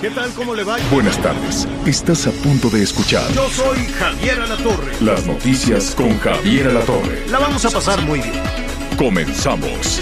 [0.00, 0.30] ¿Qué tal?
[0.32, 0.78] ¿Cómo le va?
[0.90, 1.68] Buenas tardes.
[1.84, 4.92] Estás a punto de escuchar Yo soy Javier Alatorre.
[5.00, 7.26] las noticias con Javier Alatorre.
[7.28, 8.42] La vamos a pasar muy bien.
[8.96, 10.00] Comenzamos.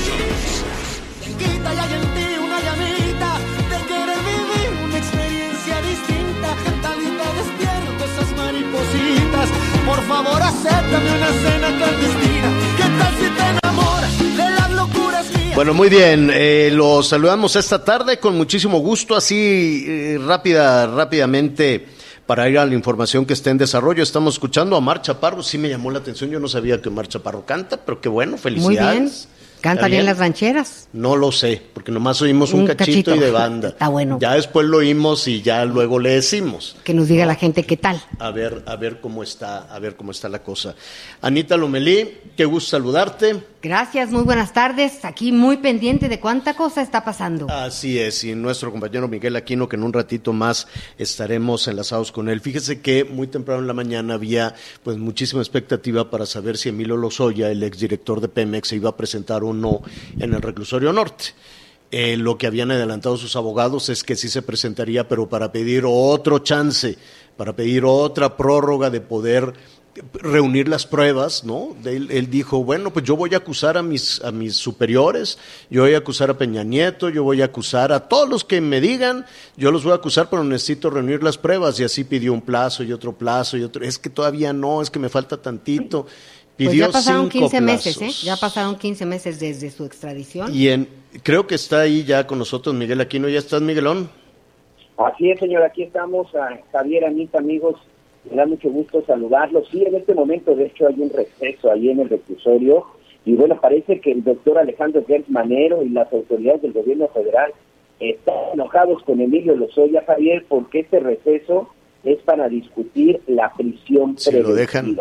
[1.38, 3.38] Quita y hay en ti una llamita
[3.70, 6.48] de querer vivir una experiencia distinta.
[6.82, 9.48] Talita despierta esas maripositas.
[9.84, 12.22] Por favor, acéptame una cena clandestina.
[12.22, 12.27] ¿Qué
[15.58, 16.30] Bueno, muy bien.
[16.32, 21.84] eh, los saludamos esta tarde con muchísimo gusto, así eh, rápida, rápidamente.
[22.26, 25.42] Para ir a la información que está en desarrollo, estamos escuchando a Mar Chaparro.
[25.42, 28.34] Sí me llamó la atención, yo no sabía que Mar Chaparro canta, pero qué bueno,
[28.34, 29.00] Muy felicidades.
[29.00, 29.37] bien.
[29.60, 30.88] Canta ¿Está bien las rancheras.
[30.92, 33.14] No lo sé, porque nomás oímos un, Un cachito, cachito.
[33.16, 33.68] y de banda.
[33.68, 34.18] Está bueno.
[34.20, 36.76] Ya después lo oímos y ya luego le decimos.
[36.84, 38.02] Que nos diga la gente qué tal.
[38.18, 40.74] A ver, a ver cómo está, a ver cómo está la cosa.
[41.20, 43.42] Anita Lomelí, qué gusto saludarte.
[43.60, 45.04] Gracias, muy buenas tardes.
[45.04, 47.48] Aquí muy pendiente de cuánta cosa está pasando.
[47.50, 52.28] Así es, y nuestro compañero Miguel Aquino, que en un ratito más estaremos enlazados con
[52.28, 52.40] él.
[52.40, 56.96] Fíjese que muy temprano en la mañana había pues muchísima expectativa para saber si Emilio
[56.96, 59.82] Lozoya, el exdirector de Pemex, se iba a presentar no
[60.18, 61.26] en el reclusorio norte.
[61.90, 65.84] Eh, lo que habían adelantado sus abogados es que sí se presentaría, pero para pedir
[65.86, 66.98] otro chance,
[67.36, 69.54] para pedir otra prórroga de poder
[70.12, 71.76] reunir las pruebas, ¿no?
[71.84, 75.38] Él, dijo, bueno, pues yo voy a acusar a mis, a mis superiores,
[75.70, 78.60] yo voy a acusar a Peña Nieto, yo voy a acusar a todos los que
[78.60, 79.24] me digan,
[79.56, 81.78] yo los voy a acusar, pero necesito reunir las pruebas.
[81.80, 83.84] Y así pidió un plazo y otro plazo y otro.
[83.84, 86.06] Es que todavía no, es que me falta tantito.
[86.58, 87.98] Pidió ya pasaron cinco 15 meses, ¿eh?
[88.00, 88.22] plazos.
[88.22, 90.52] Ya pasaron 15 meses desde su extradición.
[90.52, 90.88] Y en,
[91.22, 93.28] creo que está ahí ya con nosotros Miguel Aquino.
[93.28, 94.10] ¿Ya estás, Miguelón?
[94.96, 97.76] Así es, señor, aquí estamos, a Javier, Anita, amigos,
[98.28, 99.68] me da mucho gusto saludarlos.
[99.70, 102.84] Sí, en este momento, de hecho, hay un receso ahí en el reclusorio,
[103.24, 107.52] y bueno, parece que el doctor Alejandro Gertz Manero y las autoridades del gobierno federal
[108.00, 111.68] están enojados con Emilio Lozoya, Javier, porque este receso
[112.02, 114.96] es para discutir la prisión Si lo dejan.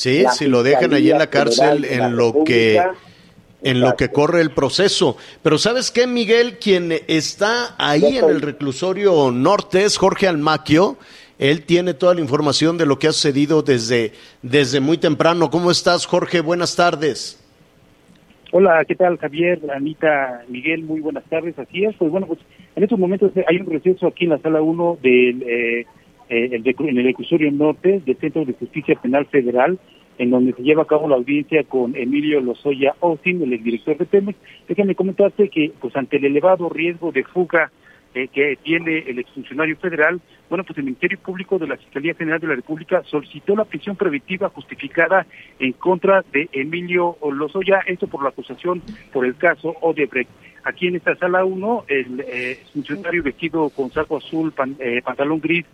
[0.00, 2.80] Sí, La si lo dejan allí en la cárcel la en lo que
[3.62, 5.18] en lo que corre el proceso.
[5.42, 6.58] Pero ¿sabes qué, Miguel?
[6.58, 10.96] Quien está ahí en el reclusorio norte es Jorge Almaquio.
[11.38, 15.50] Él tiene toda la información de lo que ha sucedido desde, desde muy temprano.
[15.50, 16.40] ¿Cómo estás, Jorge?
[16.40, 17.38] Buenas tardes.
[18.52, 20.82] Hola, ¿qué tal Javier, Anita, Miguel?
[20.82, 21.58] Muy buenas tardes.
[21.58, 22.40] Así es, pues bueno, pues
[22.74, 25.86] en estos momentos hay un receso aquí en la sala 1 del, eh,
[26.30, 29.78] eh, el reclu- en el reclusorio norte del Centro de Justicia Penal Federal,
[30.18, 34.04] en donde se lleva a cabo la audiencia con Emilio Lozoya Austin, el exdirector de
[34.06, 34.38] Pemex.
[34.68, 37.70] Déjame comentarte que, pues ante el elevado riesgo de fuga
[38.14, 42.40] eh, que tiene el exfuncionario federal, bueno, pues el Ministerio Público de la Fiscalía General
[42.40, 45.26] de la República solicitó la prisión preventiva justificada
[45.60, 48.82] en contra de Emilio Lozoya, esto por la acusación
[49.12, 50.28] por el caso Odebrecht.
[50.64, 55.40] Aquí en esta sala 1, el eh, funcionario vestido con saco azul, pan- eh, pantalón
[55.40, 55.64] gris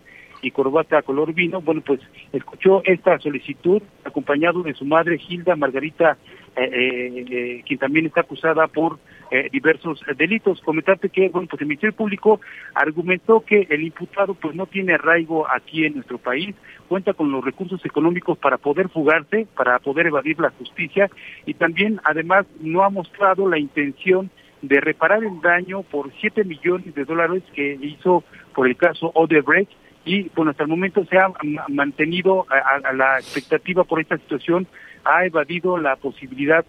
[0.41, 1.99] y corbata color vino, bueno, pues
[2.31, 6.17] escuchó esta solicitud acompañado de su madre Hilda Margarita,
[6.55, 8.99] eh, eh, eh, quien también está acusada por
[9.29, 10.61] eh, diversos delitos.
[10.61, 12.39] Comentarte que, bueno, pues el Ministerio Público
[12.73, 16.55] argumentó que el imputado pues no tiene arraigo aquí en nuestro país,
[16.87, 21.09] cuenta con los recursos económicos para poder fugarse, para poder evadir la justicia
[21.45, 24.29] y también además no ha mostrado la intención
[24.61, 28.23] de reparar el daño por 7 millones de dólares que hizo
[28.55, 29.71] por el caso Odebrecht
[30.07, 34.65] y bueno, hasta el momento se ha ma- mantenido a, la expectativa por esta situación,
[35.03, 36.65] ha evadido la posibilidad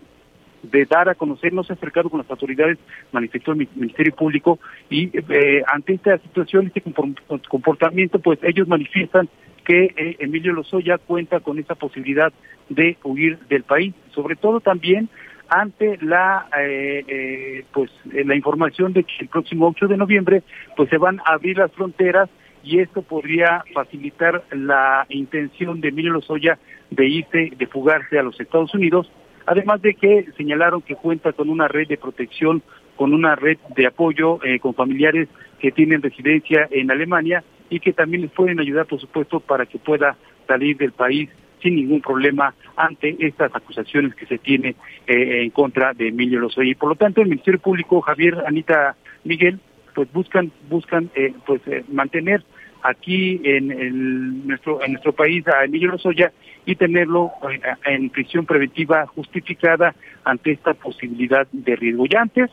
[0.63, 2.79] de dar a conocer, no se ha acercado con las autoridades,
[3.13, 4.59] manifestó el Mi- Ministerio Público,
[4.91, 7.17] y eh, ante esta situación, este compor-
[7.49, 9.29] comportamiento, pues ellos manifiestan
[9.65, 12.33] que eh, Emilio Lozoya cuenta con esa posibilidad
[12.69, 15.09] de huir del país, sobre todo también
[15.51, 20.43] ante la eh, eh, pues eh, la información de que el próximo 8 de noviembre
[20.77, 22.29] pues se van a abrir las fronteras
[22.69, 26.59] y esto podría facilitar la intención de Emilio Lozoya
[26.91, 29.11] de irse, de fugarse a los Estados Unidos,
[29.47, 32.63] además de que señalaron que cuenta con una red de protección,
[32.97, 37.95] con una red de apoyo eh, con familiares que tienen residencia en Alemania y que
[37.95, 41.31] también les pueden ayudar, por supuesto, para que pueda salir del país
[41.63, 44.77] sin ningún problema ante estas acusaciones que se tiene
[45.07, 46.71] eh, en contra de Emilio Lozoya.
[46.71, 48.95] Y por lo tanto, el Ministerio Público, Javier, Anita,
[49.25, 49.59] Miguel,
[49.99, 52.45] pues buscan buscan eh, pues eh, mantener
[52.83, 56.33] aquí en el, nuestro en nuestro país a Emilio Lozoya
[56.65, 59.95] y tenerlo eh, en prisión preventiva justificada
[60.25, 62.07] ante esta posibilidad de riesgo.
[62.07, 62.51] Ya antes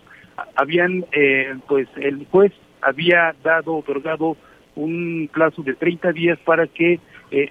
[0.55, 4.37] habían, eh, pues el juez había dado, otorgado
[4.75, 6.99] un plazo de 30 días para que eh,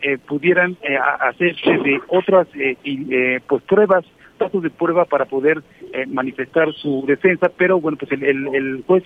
[0.02, 4.04] eh, pudieran eh, hacerse de otras eh, pues pruebas,
[4.38, 5.62] datos de prueba para poder
[6.08, 9.04] manifestar su defensa, pero bueno, pues el, el, el juez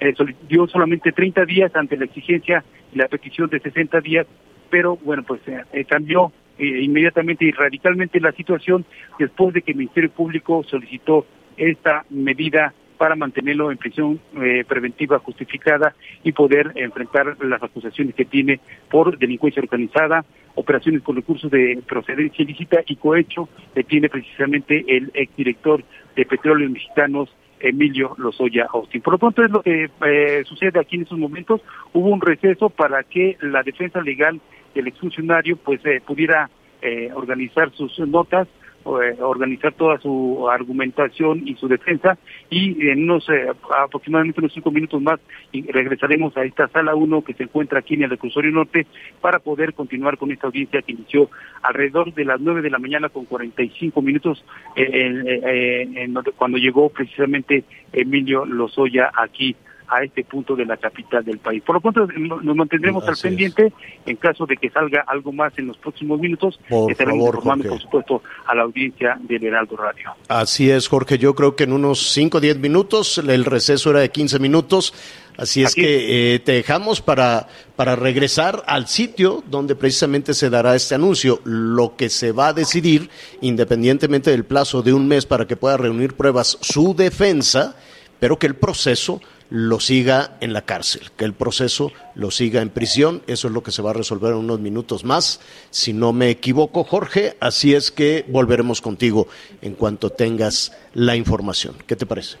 [0.00, 0.14] eh,
[0.48, 4.26] dio solamente 30 días ante la exigencia y la petición de 60 días,
[4.70, 8.84] pero bueno, pues eh, eh, cambió eh, inmediatamente y radicalmente la situación
[9.18, 11.26] después de que el Ministerio Público solicitó
[11.56, 14.20] esta medida para mantenerlo en prisión
[14.68, 18.60] preventiva justificada y poder enfrentar las acusaciones que tiene
[18.90, 20.22] por delincuencia organizada,
[20.54, 25.82] operaciones con recursos de procedencia ilícita y cohecho que tiene precisamente el exdirector
[26.14, 29.02] de Petróleos Mexicanos, Emilio Lozoya Austin.
[29.02, 31.60] Por lo pronto es lo que eh, sucede aquí en estos momentos.
[31.92, 34.40] Hubo un receso para que la defensa legal
[34.74, 36.50] del exfuncionario pues eh, pudiera
[36.82, 38.48] eh, organizar sus notas,
[38.84, 42.18] organizar toda su argumentación y su defensa
[42.48, 43.46] y en unos eh,
[43.78, 45.20] aproximadamente unos cinco minutos más
[45.52, 48.86] regresaremos a esta sala 1 que se encuentra aquí en el reclusorio norte
[49.20, 51.30] para poder continuar con esta audiencia que inició
[51.62, 54.44] alrededor de las 9 de la mañana con 45 minutos
[54.76, 59.56] eh, en- eh, en donde- cuando llegó precisamente Emilio Lozoya aquí
[59.90, 61.62] a este punto de la capital del país.
[61.64, 63.30] Por lo pronto no- nos mantendremos al Así es.
[63.30, 63.72] pendiente
[64.06, 66.60] en caso de que salga algo más en los próximos minutos.
[66.68, 67.74] Por estaremos favor, informando, Jorge.
[67.74, 70.10] por supuesto, a la audiencia del Heraldo Radio.
[70.28, 71.18] Así es, Jorge.
[71.18, 74.94] Yo creo que en unos 5 o 10 minutos, el receso era de 15 minutos.
[75.36, 75.80] Así es Aquí.
[75.82, 81.40] que eh, te dejamos para, para regresar al sitio donde precisamente se dará este anuncio.
[81.44, 83.08] Lo que se va a decidir,
[83.40, 87.74] independientemente del plazo de un mes para que pueda reunir pruebas su defensa,
[88.18, 89.20] pero que el proceso
[89.50, 93.22] lo siga en la cárcel, que el proceso lo siga en prisión.
[93.26, 96.30] Eso es lo que se va a resolver en unos minutos más, si no me
[96.30, 97.34] equivoco, Jorge.
[97.40, 99.26] Así es que volveremos contigo
[99.60, 101.74] en cuanto tengas la información.
[101.86, 102.38] ¿Qué te parece?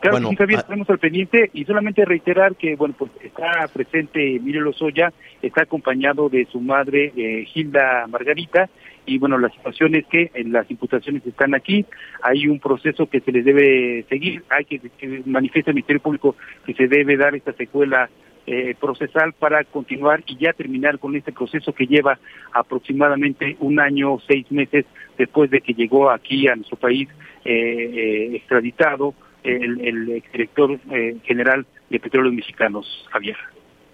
[0.00, 3.66] Claro Bueno, sí, Javier, ah- estamos al pendiente y solamente reiterar que, bueno, pues está
[3.72, 8.68] presente Emilio Lozoya, está acompañado de su madre eh, Gilda Margarita
[9.06, 11.84] y, bueno, la situación es que eh, las imputaciones están aquí,
[12.22, 16.36] hay un proceso que se les debe seguir, hay que, que manifiesta el Ministerio Público
[16.66, 18.08] que se debe dar esta secuela
[18.46, 22.18] eh, procesal para continuar y ya terminar con este proceso que lleva
[22.52, 24.84] aproximadamente un año, seis meses
[25.16, 27.08] después de que llegó aquí a nuestro país
[27.44, 33.36] eh, eh, extraditado el, el exdirector eh, general de Petróleos Mexicanos, Javier.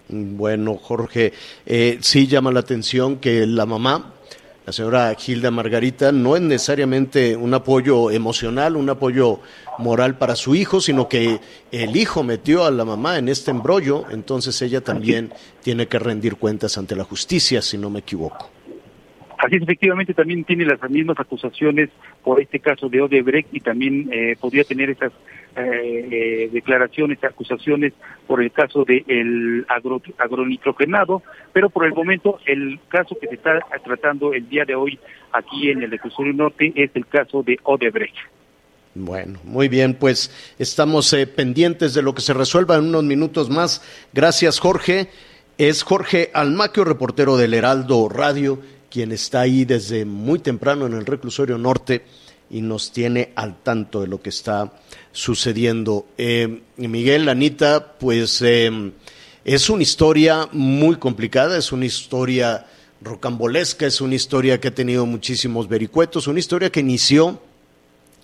[0.07, 1.33] Bueno, Jorge,
[1.99, 4.13] sí llama la atención que la mamá,
[4.71, 9.41] la señora Gilda Margarita, no es necesariamente un apoyo emocional, un apoyo
[9.79, 11.39] moral para su hijo, sino que
[11.73, 16.37] el hijo metió a la mamá en este embrollo, entonces ella también tiene que rendir
[16.37, 18.49] cuentas ante la justicia, si no me equivoco.
[19.39, 21.89] Así es, efectivamente también tiene las mismas acusaciones
[22.23, 25.11] por este caso de Odebrecht y también eh, podría tener esas
[25.55, 27.93] eh, eh, declaraciones, acusaciones
[28.27, 31.21] por el caso del el agro, agronitrogenado,
[31.51, 34.99] pero por el momento el caso que se está tratando el día de hoy
[35.33, 38.15] aquí en el reclusorio norte es el caso de Odebrecht.
[38.93, 43.49] Bueno, muy bien, pues estamos eh, pendientes de lo que se resuelva en unos minutos
[43.49, 43.81] más.
[44.13, 45.09] Gracias, Jorge.
[45.57, 48.59] Es Jorge Almaquio, reportero del Heraldo Radio,
[48.89, 52.03] quien está ahí desde muy temprano en el reclusorio norte
[52.51, 54.73] y nos tiene al tanto de lo que está
[55.11, 56.05] sucediendo.
[56.17, 58.91] Eh, Miguel, Anita, pues eh,
[59.45, 62.67] es una historia muy complicada, es una historia
[63.01, 67.41] rocambolesca, es una historia que ha tenido muchísimos vericuetos, una historia que inició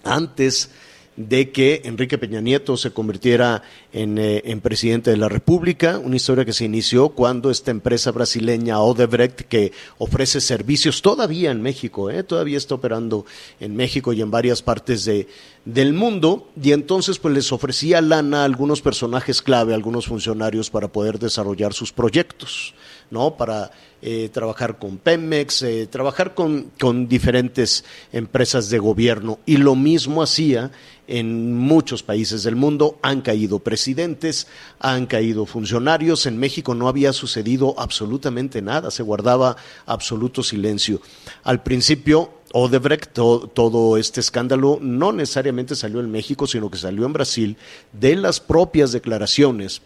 [0.03, 0.69] antes
[1.17, 6.15] de que Enrique Peña Nieto se convirtiera en, eh, en, presidente de la República, una
[6.15, 12.11] historia que se inició cuando esta empresa brasileña Odebrecht, que ofrece servicios todavía en México,
[12.11, 13.25] eh, todavía está operando
[13.59, 15.27] en México y en varias partes de,
[15.65, 20.69] del mundo, y entonces pues les ofrecía lana a algunos personajes clave, a algunos funcionarios
[20.69, 22.75] para poder desarrollar sus proyectos.
[23.09, 23.35] ¿no?
[23.37, 29.39] Para eh, trabajar con Pemex, eh, trabajar con, con, diferentes empresas de gobierno.
[29.45, 30.71] Y lo mismo hacía
[31.07, 32.99] en muchos países del mundo.
[33.01, 34.47] Han caído presidentes,
[34.79, 36.25] han caído funcionarios.
[36.25, 41.01] En México no había sucedido absolutamente nada, se guardaba absoluto silencio.
[41.43, 47.05] Al principio, Odebrecht, to, todo este escándalo no necesariamente salió en México, sino que salió
[47.05, 47.57] en Brasil
[47.93, 49.81] de las propias declaraciones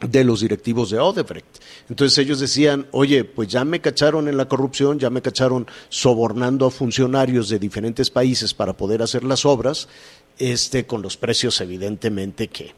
[0.00, 1.61] de los directivos de Odebrecht.
[1.92, 6.64] Entonces ellos decían, oye, pues ya me cacharon en la corrupción, ya me cacharon sobornando
[6.64, 9.88] a funcionarios de diferentes países para poder hacer las obras,
[10.38, 12.72] este, con los precios evidentemente que,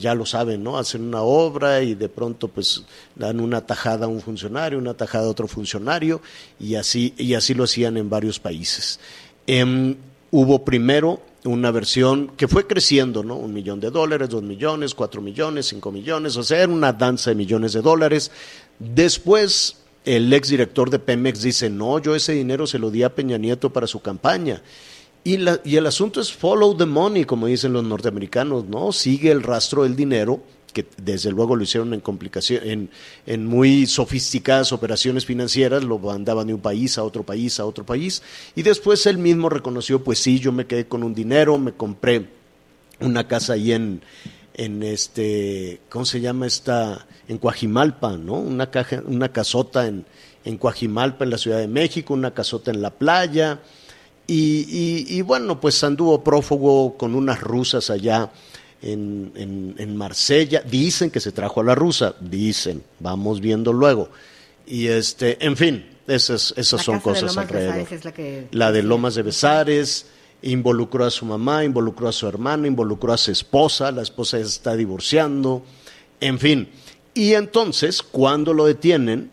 [0.00, 0.76] ya lo saben, ¿no?
[0.76, 2.82] Hacen una obra y de pronto pues
[3.14, 6.20] dan una tajada a un funcionario, una tajada a otro funcionario,
[6.58, 8.98] y así, y así lo hacían en varios países.
[9.46, 9.94] Em,
[10.32, 13.36] hubo primero una versión que fue creciendo, ¿no?
[13.36, 17.30] Un millón de dólares, dos millones, cuatro millones, cinco millones, o sea, era una danza
[17.30, 18.30] de millones de dólares.
[18.78, 23.38] Después, el exdirector de Pemex dice, no, yo ese dinero se lo di a Peña
[23.38, 24.62] Nieto para su campaña.
[25.24, 28.92] Y, la, y el asunto es follow the money, como dicen los norteamericanos, ¿no?
[28.92, 30.40] Sigue el rastro del dinero
[30.76, 32.90] que desde luego lo hicieron en complicación, en,
[33.24, 37.86] en, muy sofisticadas operaciones financieras, lo mandaban de un país a otro país a otro
[37.86, 38.22] país,
[38.54, 42.28] y después él mismo reconoció, pues sí, yo me quedé con un dinero, me compré
[43.00, 44.02] una casa ahí en,
[44.52, 47.06] en este, ¿cómo se llama esta?
[47.26, 48.34] En Coajimalpa, ¿no?
[48.34, 50.04] Una, caja, una casota en,
[50.44, 53.60] en Coajimalpa, en la Ciudad de México, una casota en la playa,
[54.26, 58.30] y, y, y bueno, pues anduvo prófugo con unas rusas allá
[58.82, 60.62] en, en, en, Marsella.
[60.62, 64.10] Dicen que se trajo a la rusa, dicen, vamos viendo luego.
[64.66, 67.86] Y este, en fin, esas, esas son cosas alrededor.
[68.04, 68.48] la, que...
[68.50, 70.06] la de Lomas de Besares
[70.42, 74.76] involucró a su mamá, involucró a su hermano, involucró a su esposa, la esposa está
[74.76, 75.62] divorciando,
[76.20, 76.68] en fin.
[77.14, 79.30] Y entonces, cuando lo detienen,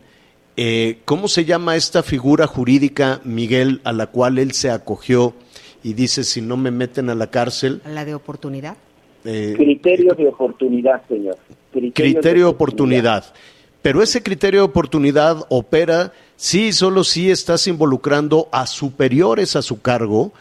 [0.56, 5.34] eh, ¿cómo se llama esta figura jurídica, Miguel, a la cual él se acogió
[5.82, 7.82] y dice, si no me meten a la cárcel?
[7.86, 8.76] La de oportunidad.
[9.24, 11.38] Eh, criterio de oportunidad, señor.
[11.72, 13.18] Criterio, criterio de oportunidad.
[13.18, 13.34] oportunidad.
[13.82, 19.82] Pero ese criterio de oportunidad opera si solo si estás involucrando a superiores a su
[19.82, 20.32] cargo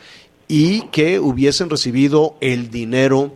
[0.48, 3.34] y que hubiesen recibido el dinero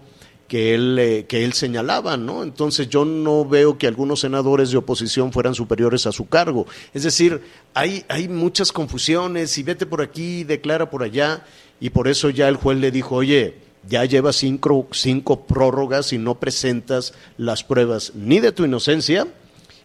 [0.48, 2.44] que él, eh, que él señalaba, ¿no?
[2.44, 6.66] Entonces yo no veo que algunos senadores de oposición fueran superiores a su cargo.
[6.94, 7.42] Es decir,
[7.74, 11.44] hay, hay muchas confusiones y vete por aquí, declara por allá,
[11.80, 13.56] y por eso ya el juez le dijo, oye,
[13.88, 19.28] ya llevas cinco, cinco prórrogas y no presentas las pruebas ni de tu inocencia,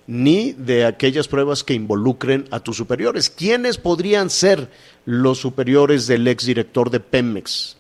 [0.06, 3.30] ni de aquellas pruebas que involucren a tus superiores.
[3.30, 4.68] ¿Quiénes podrían ser
[5.04, 7.76] los superiores del exdirector de Pemex?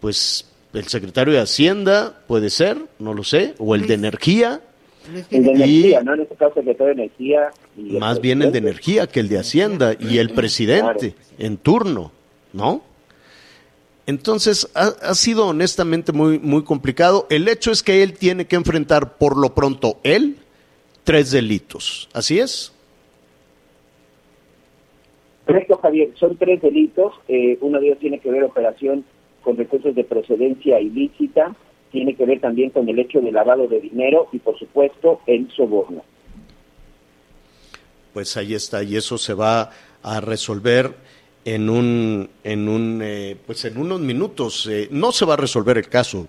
[0.00, 4.60] Pues el secretario de Hacienda puede ser, no lo sé, o el de Energía.
[5.30, 6.14] El de Energía, ¿no?
[6.14, 7.50] En este caso, el secretario de Energía.
[7.76, 12.10] Y más bien el de Energía que el de Hacienda y el presidente en turno,
[12.52, 12.82] ¿no?
[14.06, 17.26] Entonces, ha, ha, sido honestamente muy, muy complicado.
[17.30, 20.38] El hecho es que él tiene que enfrentar, por lo pronto, él,
[21.04, 22.08] tres delitos.
[22.12, 22.72] ¿Así es?
[25.46, 26.10] Correcto, Javier.
[26.18, 27.14] Son tres delitos.
[27.28, 29.04] Eh, uno de ellos tiene que ver operación
[29.42, 31.54] con recursos de procedencia ilícita,
[31.90, 35.50] tiene que ver también con el hecho de lavado de dinero y, por supuesto, el
[35.50, 36.02] soborno.
[38.14, 39.70] Pues ahí está, y eso se va
[40.02, 40.94] a resolver
[41.44, 44.66] en un, en un, eh, pues en unos minutos.
[44.70, 46.28] Eh, no se va a resolver el caso.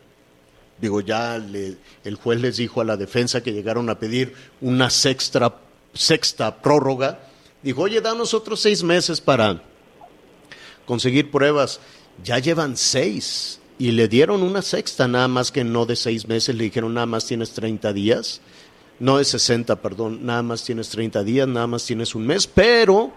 [0.80, 4.90] Digo, ya le, el juez les dijo a la defensa que llegaron a pedir una
[4.90, 5.56] sexta,
[5.94, 7.20] sexta prórroga.
[7.62, 9.62] Dijo, oye, danos otros seis meses para
[10.86, 11.80] conseguir pruebas.
[12.24, 16.56] Ya llevan seis y le dieron una sexta, nada más que no de seis meses.
[16.56, 18.42] Le dijeron, nada más tienes 30 días.
[19.00, 23.12] No de 60, perdón, nada más tienes 30 días, nada más tienes un mes, pero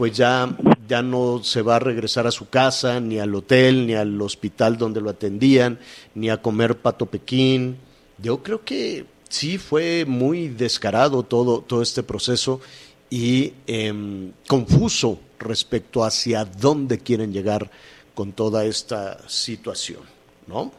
[0.00, 0.56] pues ya,
[0.88, 4.78] ya no se va a regresar a su casa, ni al hotel, ni al hospital
[4.78, 5.78] donde lo atendían,
[6.14, 7.76] ni a comer pato pequín.
[8.16, 12.62] Yo creo que sí fue muy descarado todo, todo este proceso
[13.10, 17.70] y eh, confuso respecto hacia dónde quieren llegar
[18.14, 20.00] con toda esta situación,
[20.46, 20.72] ¿no?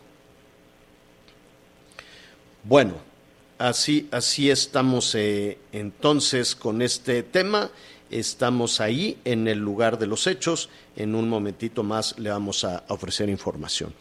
[2.64, 2.96] Bueno,
[3.60, 7.70] así, así estamos eh, entonces con este tema.
[8.12, 10.70] Estamos ahí en el lugar de los hechos.
[10.96, 13.94] En un momentito más le vamos a ofrecer información.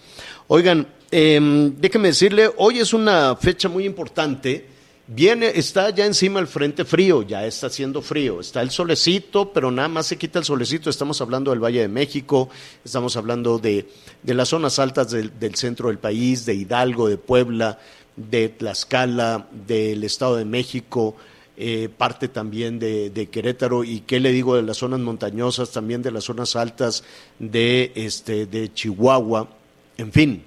[0.48, 4.66] Oigan, eh, déjeme decirle, hoy es una fecha muy importante.
[5.12, 8.40] Viene, está ya encima el frente frío, ya está haciendo frío.
[8.40, 10.88] Está el solecito, pero nada más se quita el solecito.
[10.88, 12.48] Estamos hablando del Valle de México,
[12.84, 13.88] estamos hablando de,
[14.22, 17.80] de las zonas altas del, del centro del país, de Hidalgo, de Puebla,
[18.14, 21.16] de Tlaxcala, del Estado de México,
[21.62, 26.10] eh, parte también de, Querétaro y qué le digo de las zonas montañosas, también de
[26.10, 27.04] las zonas altas
[27.38, 29.46] de, este, de Chihuahua,
[29.98, 30.42] en fin.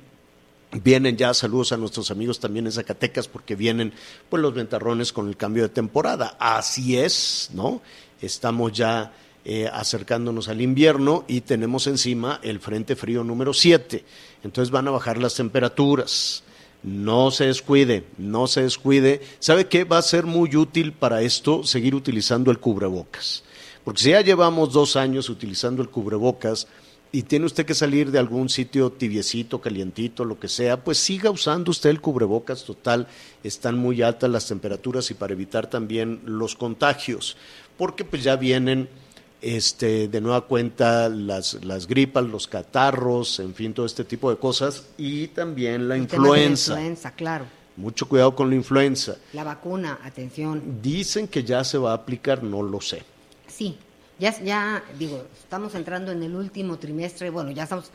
[0.71, 3.93] Vienen ya saludos a nuestros amigos también en Zacatecas porque vienen
[4.27, 6.35] pues los ventarrones con el cambio de temporada.
[6.39, 7.83] Así es, ¿no?
[8.19, 9.13] Estamos ya
[9.45, 14.03] eh, acercándonos al invierno y tenemos encima el frente frío número 7.
[14.43, 16.43] Entonces van a bajar las temperaturas
[16.83, 19.21] no se descuide, no se descuide.
[19.39, 19.85] ¿Sabe qué?
[19.85, 23.43] Va a ser muy útil para esto seguir utilizando el cubrebocas.
[23.83, 26.67] Porque si ya llevamos dos años utilizando el cubrebocas
[27.11, 31.29] y tiene usted que salir de algún sitio tibiecito, calientito, lo que sea, pues siga
[31.29, 33.07] usando usted el cubrebocas total.
[33.43, 37.37] Están muy altas las temperaturas y para evitar también los contagios.
[37.77, 38.89] Porque pues ya vienen
[39.43, 44.37] este, de nueva cuenta las, las gripas, los catarros, en fin, todo este tipo de
[44.37, 46.73] cosas, y también la El tema de la influenza.
[46.73, 47.45] influenza, claro.
[47.75, 49.17] Mucho cuidado con la influenza.
[49.33, 50.79] La vacuna, atención.
[50.81, 53.03] Dicen que ya se va a aplicar, no lo sé.
[53.47, 53.77] Sí,
[54.19, 57.91] ya, ya digo, estamos entrando en el último trimestre, bueno, ya estamos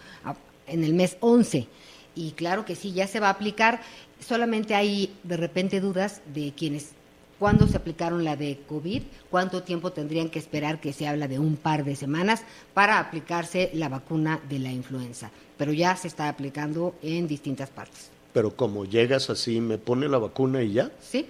[0.67, 1.67] en el mes 11
[2.15, 3.81] y claro que sí, ya se va a aplicar,
[4.27, 6.91] solamente hay de repente dudas de quienes,
[7.39, 11.39] cuándo se aplicaron la de COVID, cuánto tiempo tendrían que esperar, que se habla de
[11.39, 12.43] un par de semanas,
[12.75, 18.11] para aplicarse la vacuna de la influenza, pero ya se está aplicando en distintas partes.
[18.33, 21.27] Pero como llegas así, me pone la vacuna y ya, ¿Sí?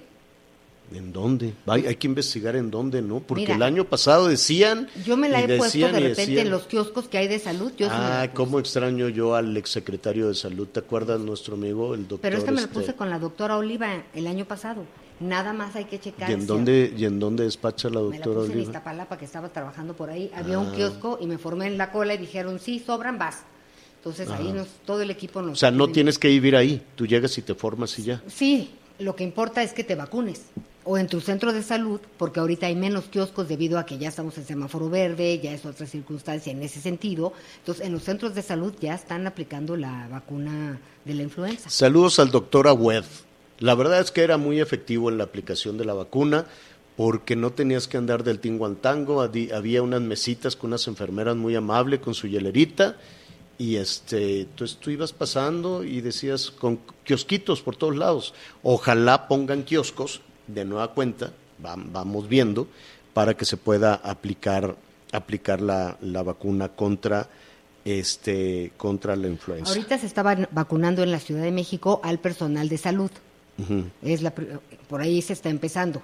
[0.93, 1.53] ¿en dónde?
[1.67, 3.21] Hay, hay que investigar en dónde, ¿no?
[3.21, 4.89] Porque Mira, el año pasado decían...
[5.05, 6.47] Yo me la he puesto de repente decían.
[6.47, 7.73] en los kioscos que hay de salud.
[7.77, 10.67] Yo la Ah, cómo extraño yo al exsecretario de salud.
[10.69, 12.21] ¿Te acuerdas nuestro amigo, el doctor?
[12.21, 14.85] Pero es que me lo este, puse con la doctora Oliva el año pasado.
[15.21, 16.31] Nada más hay que checar.
[16.31, 18.61] ¿Y en dónde, y en dónde despacha la Me la doctora puse en?
[18.61, 20.31] Iztapalapa, que estaba trabajando por ahí.
[20.35, 20.61] Había Ah.
[20.61, 23.39] un kiosco y me formé en la cola y dijeron, sí, sobran, vas.
[23.97, 25.53] Entonces ahí nos, todo el equipo nos...
[25.53, 26.81] O sea, no tiene- tienes que vivir ahí.
[26.95, 28.23] Tú llegas y te formas y ya.
[28.29, 28.71] Sí,
[29.01, 30.43] lo que importa es que te vacunes.
[30.85, 34.09] O en tu centro de salud, porque ahorita hay menos kioscos debido a que ya
[34.09, 37.33] estamos en semáforo verde, ya es otra circunstancia en ese sentido.
[37.59, 41.69] Entonces, en los centros de salud ya están aplicando la vacuna de la influenza.
[41.69, 43.05] Saludos al doctor Agüed.
[43.61, 46.47] La verdad es que era muy efectivo en la aplicación de la vacuna
[46.97, 49.21] porque no tenías que andar del tingo al tango.
[49.23, 52.97] Había unas mesitas con unas enfermeras muy amables con su hielerita
[53.59, 58.35] y este, entonces tú ibas pasando y decías con kiosquitos por todos lados.
[58.63, 61.33] Ojalá pongan kioscos de nueva cuenta,
[61.65, 62.69] va- vamos viendo,
[63.15, 64.77] para que se pueda aplicar
[65.11, 67.29] aplicar la, la vacuna contra
[67.85, 69.71] este contra la influenza.
[69.73, 73.11] Ahorita se estaba vacunando en la Ciudad de México al personal de salud.
[74.03, 76.01] Es la, por ahí se está empezando.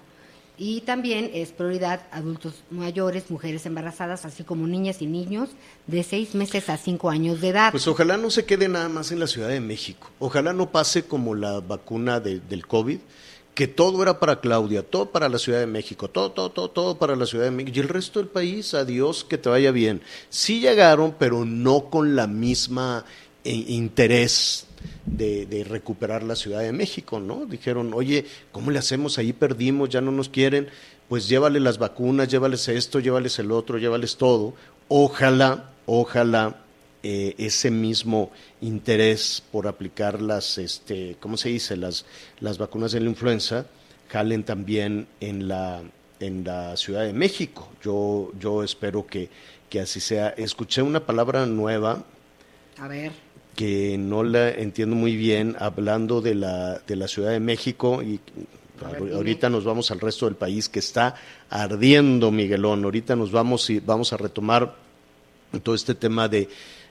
[0.57, 5.49] Y también es prioridad adultos mayores, mujeres embarazadas, así como niñas y niños
[5.88, 7.73] de seis meses a cinco años de edad.
[7.73, 10.11] Pues ojalá no se quede nada más en la Ciudad de México.
[10.21, 12.99] Ojalá no pase como la vacuna de- del COVID,
[13.53, 16.99] que todo era para Claudia, todo para la Ciudad de México, todo, todo, todo, todo
[16.99, 17.77] para la Ciudad de México.
[17.77, 20.03] Y el resto del país, adiós, que te vaya bien.
[20.29, 23.05] Sí llegaron, pero no con la misma
[23.45, 24.67] eh, interés
[25.07, 27.47] de, recuperar la Ciudad de México, ¿no?
[27.47, 29.18] Dijeron, oye, ¿cómo le hacemos?
[29.18, 30.68] Ahí perdimos, ya no nos quieren.
[31.09, 34.55] Pues llévale las vacunas, llévales esto, llévales el otro, llévales todo.
[34.88, 36.64] Ojalá, ojalá
[37.03, 41.77] eh, ese mismo interés por aplicar las, este, ¿cómo se dice?
[41.77, 42.07] Las,
[42.40, 43.66] las vacunas de la influenza
[44.09, 45.83] jalen también en la,
[46.20, 47.68] en la Ciudad de México.
[47.83, 49.29] Yo, yo espero que,
[49.68, 50.29] que así sea.
[50.31, 52.05] Escuché una palabra nueva
[52.79, 53.12] A ver,
[53.57, 58.21] que no la entiendo muy bien, hablando de la, de la Ciudad de México y
[59.14, 61.14] ahorita nos vamos al resto del país que está
[61.51, 62.85] ardiendo, Miguelón.
[62.85, 64.75] Ahorita nos vamos y vamos a retomar
[65.62, 66.49] todo este tema de,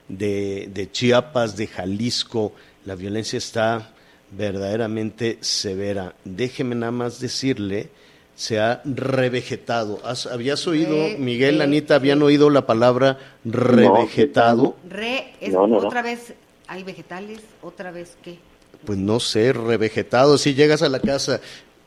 [0.08, 2.52] de, de Chiapas, de Jalisco.
[2.86, 3.90] La violencia está
[4.30, 6.14] verdaderamente severa.
[6.24, 7.90] Déjeme nada más decirle,
[8.34, 10.00] se ha revegetado.
[10.04, 14.76] ¿Has- ¿Habías oído, Re- Miguel, re- Anita, habían oído la palabra revegetado?
[14.88, 15.86] re, es No, no, no.
[15.88, 16.34] otra vez,
[16.66, 18.38] hay vegetales, otra vez, ¿qué?
[18.84, 20.42] Pues no sé, revegetados.
[20.42, 21.40] Si llegas a la casa,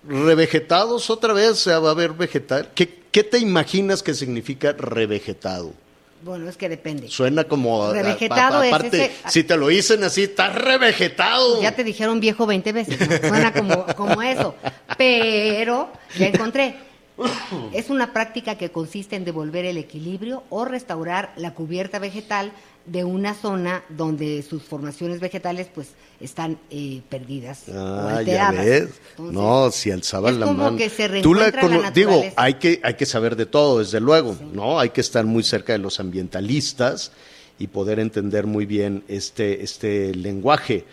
[0.08, 2.70] revegetados otra vez, o sea, va a haber vegetal.
[2.76, 5.74] ¿Qué, qué te imaginas que significa revegetado?
[6.24, 7.08] Bueno, es que depende.
[7.10, 7.84] Suena como...
[7.84, 11.62] a- a- Revegetado es aparte, ese- si te lo dicen así, estás revegetado.
[11.62, 13.28] Ya te dijeron viejo 20 veces, ¿no?
[13.30, 14.56] suena como, como eso.
[14.98, 16.76] Pero ya encontré.
[17.74, 22.52] Es una práctica que consiste en devolver el equilibrio o restaurar la cubierta vegetal
[22.86, 25.90] de una zona donde sus formaciones vegetales pues
[26.22, 28.90] están eh, perdidas o Ah, ya ves.
[29.12, 30.78] Entonces, no, si alzaban es la como mano.
[30.78, 34.00] que se Tú la reencuentra la digo, hay que, hay que saber de todo, desde
[34.00, 34.80] luego, ¿no?
[34.80, 37.12] Hay que estar muy cerca de los ambientalistas
[37.60, 40.86] y poder entender muy bien este, este lenguaje.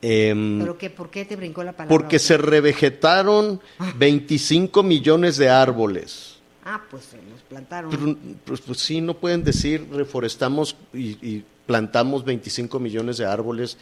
[0.00, 1.88] Em, ¿Pero qué, por qué te brincó la palabra?
[1.96, 3.60] porque se revegetaron
[3.96, 6.36] 25 millones de árboles.
[6.64, 7.90] Ah, pues se los plantaron.
[7.90, 13.76] Pero, pues, pues sí, no pueden decir reforestamos y, y plantamos 25 millones de árboles.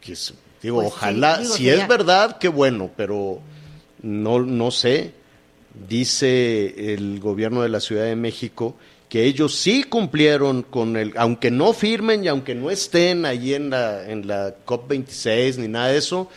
[0.00, 3.40] Que es- digo, Pues sí, ojalá, digo, si sería- es verdad, qué bueno, pero
[4.02, 5.12] no, no sé.
[5.88, 8.76] Dice el gobierno de la Ciudad de México
[9.14, 13.70] que ellos sí cumplieron con el, aunque no firmen y aunque no estén ahí en
[13.70, 16.28] la, en la COP26 ni nada de eso,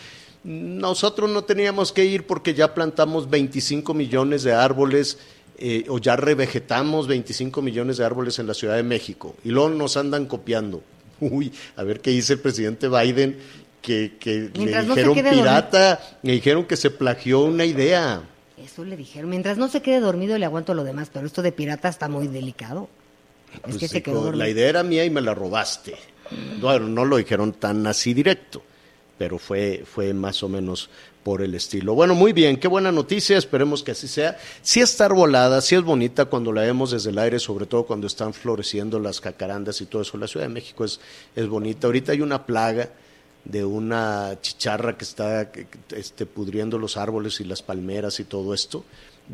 [0.44, 5.18] nosotros no teníamos que ir porque ya plantamos 25 millones de árboles
[5.58, 9.70] eh, o ya revegetamos 25 millones de árboles en la Ciudad de México y luego
[9.70, 10.84] nos andan copiando.
[11.20, 13.40] Uy, a ver qué dice el presidente Biden,
[13.82, 18.22] que, que le dijeron pirata, le dijeron que se plagió una idea.
[18.68, 19.30] Eso le dijeron.
[19.30, 22.28] Mientras no se quede dormido le aguanto lo demás, pero esto de pirata está muy
[22.28, 22.90] delicado.
[23.54, 24.44] es Pues que se quedó dormido.
[24.44, 25.96] la idea era mía y me la robaste.
[26.60, 28.62] Bueno, no lo dijeron tan así directo,
[29.18, 30.90] pero fue, fue más o menos
[31.24, 31.94] por el estilo.
[31.94, 34.38] Bueno, muy bien, qué buena noticia, esperemos que así sea.
[34.62, 38.06] Sí está arbolada, sí es bonita cuando la vemos desde el aire, sobre todo cuando
[38.08, 40.18] están floreciendo las jacarandas y todo eso.
[40.18, 41.00] La Ciudad de México es,
[41.38, 41.88] es bonita.
[41.88, 42.90] Ahorita hay una plaga
[43.50, 45.50] de una chicharra que está
[45.96, 48.84] este, pudriendo los árboles y las palmeras y todo esto.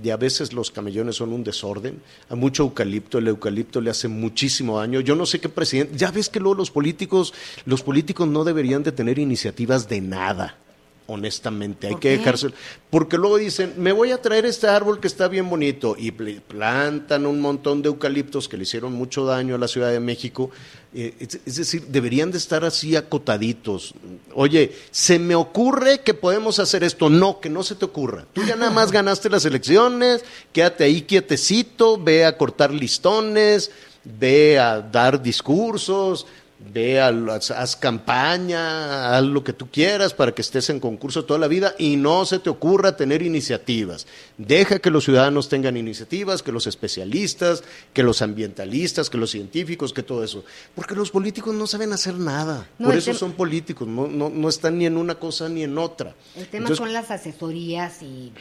[0.03, 2.01] Y a veces los camellones son un desorden.
[2.29, 4.99] Hay mucho eucalipto, el eucalipto le hace muchísimo daño.
[5.01, 5.97] Yo no sé qué presidente.
[5.97, 7.33] Ya ves que luego los políticos,
[7.65, 10.57] los políticos no deberían de tener iniciativas de nada.
[11.05, 12.17] Honestamente, hay ¿Por que qué?
[12.17, 12.47] dejarse.
[12.89, 15.95] Porque luego dicen, me voy a traer este árbol que está bien bonito.
[15.97, 19.91] Y pl- plantan un montón de eucaliptos que le hicieron mucho daño a la Ciudad
[19.91, 20.49] de México.
[20.93, 23.93] Eh, es, es decir, deberían de estar así acotaditos.
[24.33, 27.09] Oye, se me ocurre que podemos hacer esto.
[27.09, 28.25] No, que no se te ocurra.
[28.31, 33.71] Tú ya nada más ganaste las elecciones, quédate ahí quietecito, ve a cortar listones,
[34.05, 36.25] ve a dar discursos,
[36.71, 41.39] ve a haz campaña, haz lo que tú quieras para que estés en concurso toda
[41.39, 44.07] la vida y no se te ocurra tener iniciativas.
[44.37, 49.93] Deja que los ciudadanos tengan iniciativas, que los especialistas, que los ambientalistas, que los científicos,
[49.93, 50.43] que todo eso.
[50.75, 52.67] Porque los políticos no saben hacer nada.
[52.79, 55.77] No, Por eso son políticos, no, no, no están ni en una cosa ni en
[55.77, 56.15] otra.
[56.35, 58.31] El tema Entonces, son las asesorías y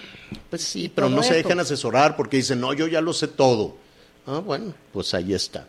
[0.51, 3.29] pues sí, y pero no se dejan asesorar porque dicen, no, yo ya lo sé
[3.29, 3.77] todo.
[4.27, 5.69] Ah, bueno, pues ahí está.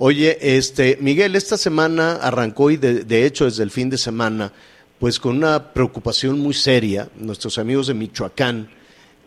[0.00, 4.52] Oye, este, Miguel, esta semana arrancó y de, de hecho desde el fin de semana,
[5.00, 8.70] pues con una preocupación muy seria, nuestros amigos de Michoacán,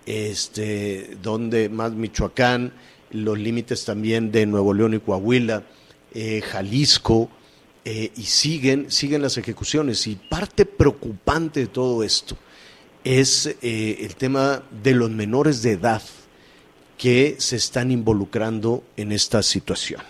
[0.05, 2.71] este, donde más Michoacán,
[3.11, 5.63] los límites también de Nuevo León y Coahuila,
[6.13, 7.29] eh, Jalisco,
[7.83, 10.07] eh, y siguen, siguen las ejecuciones.
[10.07, 12.37] Y parte preocupante de todo esto
[13.03, 16.01] es eh, el tema de los menores de edad
[16.97, 20.01] que se están involucrando en esta situación.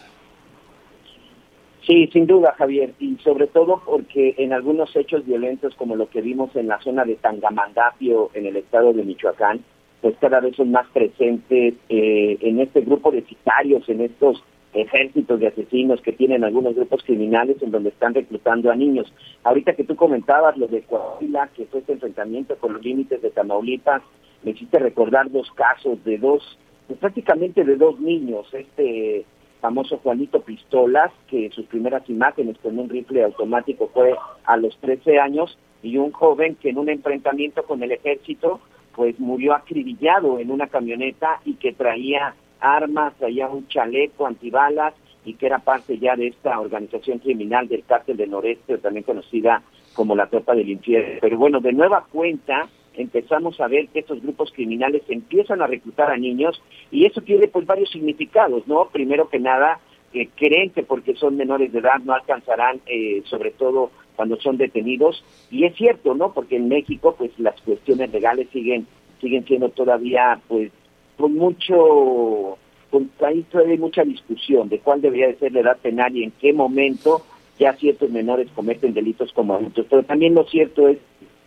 [1.85, 6.21] Sí, sin duda, Javier, y sobre todo porque en algunos hechos violentos como lo que
[6.21, 9.61] vimos en la zona de Tangamandapio, en el estado de Michoacán,
[10.01, 15.39] pues cada vez son más presentes eh, en este grupo de sicarios, en estos ejércitos
[15.39, 19.11] de asesinos que tienen algunos grupos criminales en donde están reclutando a niños.
[19.43, 23.31] Ahorita que tú comentabas lo de Coahuila, que fue este enfrentamiento con los límites de
[23.31, 24.01] Tamaulipas,
[24.43, 29.25] me hiciste recordar dos casos de dos, pues prácticamente de dos niños, este
[29.61, 35.19] famoso Juanito Pistolas, que sus primeras imágenes con un rifle automático fue a los 13
[35.19, 38.59] años, y un joven que en un enfrentamiento con el ejército,
[38.95, 44.93] pues murió acribillado en una camioneta y que traía armas, traía un chaleco antibalas
[45.25, 49.61] y que era parte ya de esta organización criminal del cártel del noreste, también conocida
[49.93, 51.19] como la Tropa del Infierno.
[51.21, 56.11] Pero bueno, de nueva cuenta, empezamos a ver que estos grupos criminales empiezan a reclutar
[56.11, 58.89] a niños y eso tiene pues varios significados, ¿no?
[58.91, 59.79] Primero que nada,
[60.13, 64.57] eh, creen que porque son menores de edad no alcanzarán, eh, sobre todo cuando son
[64.57, 66.33] detenidos, y es cierto, ¿no?
[66.33, 68.87] Porque en México pues las cuestiones legales siguen
[69.19, 70.71] siguen siendo todavía pues
[71.17, 72.57] con mucho
[72.89, 76.31] con ahí todavía mucha discusión de cuál debería de ser la edad penal y en
[76.31, 77.21] qué momento
[77.57, 80.97] ya ciertos menores cometen delitos como adultos, pero también lo cierto es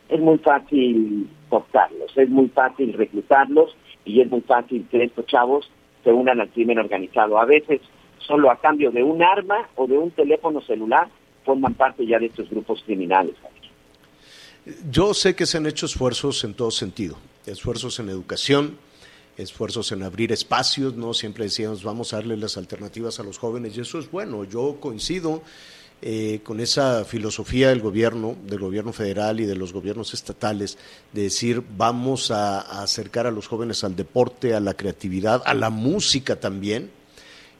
[0.08, 5.70] es muy fácil cortarlos, es muy fácil reclutarlos y es muy fácil que estos chavos
[6.02, 7.38] se unan al crimen organizado.
[7.38, 7.80] A veces
[8.18, 11.08] solo a cambio de un arma o de un teléfono celular
[11.44, 13.34] forman parte ya de estos grupos criminales.
[14.90, 18.78] Yo sé que se han hecho esfuerzos en todo sentido, esfuerzos en educación,
[19.36, 21.12] esfuerzos en abrir espacios, ¿no?
[21.12, 24.44] Siempre decíamos, vamos a darle las alternativas a los jóvenes y eso es bueno.
[24.44, 25.42] Yo coincido
[26.06, 30.76] eh, con esa filosofía del gobierno, del gobierno federal y de los gobiernos estatales,
[31.14, 35.70] de decir, vamos a, acercar a los jóvenes al deporte, a la creatividad, a la
[35.70, 36.90] música también.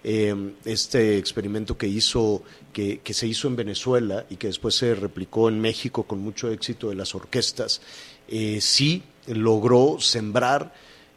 [0.06, 2.42] Eh, este experimento que hizo
[2.74, 6.50] que, que, se hizo en Venezuela y que después se replicó en México con mucho
[6.50, 7.80] éxito de las orquestas
[8.28, 10.72] eh, sí logró sembrar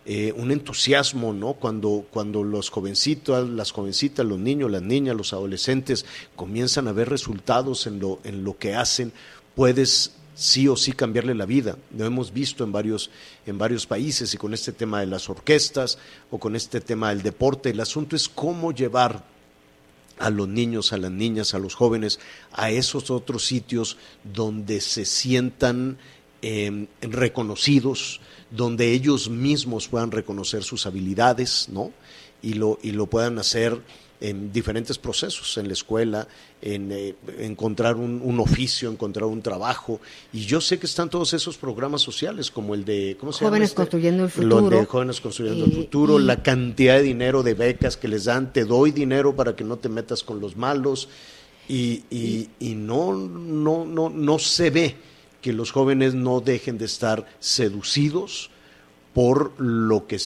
[0.10, 5.34] eh, un entusiasmo no cuando cuando los jovencitos las jovencitas los niños las niñas los
[5.34, 6.06] adolescentes
[6.38, 9.12] comienzan a ver resultados en lo en lo que hacen
[9.54, 11.78] puedes sí o sí cambiarle la vida.
[11.98, 13.10] Lo hemos visto en varios,
[13.48, 15.98] en varios países y con este tema de las orquestas
[16.30, 17.72] o con este tema del deporte.
[17.72, 19.26] El asunto es cómo llevar
[20.20, 22.20] a los niños, a las niñas, a los jóvenes,
[22.52, 25.98] a esos otros sitios donde se sientan
[26.44, 31.92] eh, reconocidos, donde ellos mismos puedan reconocer sus habilidades, ¿no?
[32.42, 33.82] Y lo, y lo puedan hacer
[34.20, 36.28] en diferentes procesos, en la escuela,
[36.62, 40.00] en eh, encontrar un, un, oficio, encontrar un trabajo.
[40.34, 43.52] Y yo sé que están todos esos programas sociales, como el de, ¿cómo se Jóvenes
[43.52, 43.66] llama?
[43.66, 43.76] Este?
[43.76, 44.62] Construyendo el Futuro.
[44.62, 46.24] Los de Jóvenes Construyendo eh, el Futuro, y...
[46.24, 49.78] la cantidad de dinero de becas que les dan, te doy dinero para que no
[49.78, 51.10] te metas con los malos.
[51.70, 54.96] Y, y, y no, no, no, no se ve
[55.42, 58.50] que los jóvenes no dejen de estar seducidos
[59.14, 60.20] por lo que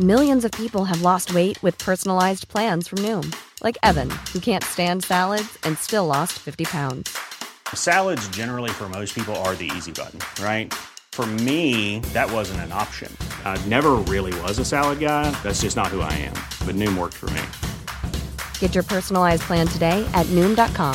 [0.00, 4.62] Millions of people have lost weight with personalized plans from Noom, like Evan, who can't
[4.62, 7.18] stand salads and still lost 50 pounds.
[7.74, 10.72] Salads, generally, for most people, are the easy button, right?
[11.10, 13.10] For me, that wasn't an option.
[13.44, 15.32] I never really was a salad guy.
[15.42, 16.34] That's just not who I am.
[16.64, 17.42] But Noom worked for me.
[18.60, 20.94] Get your personalized plan today at Noom.com.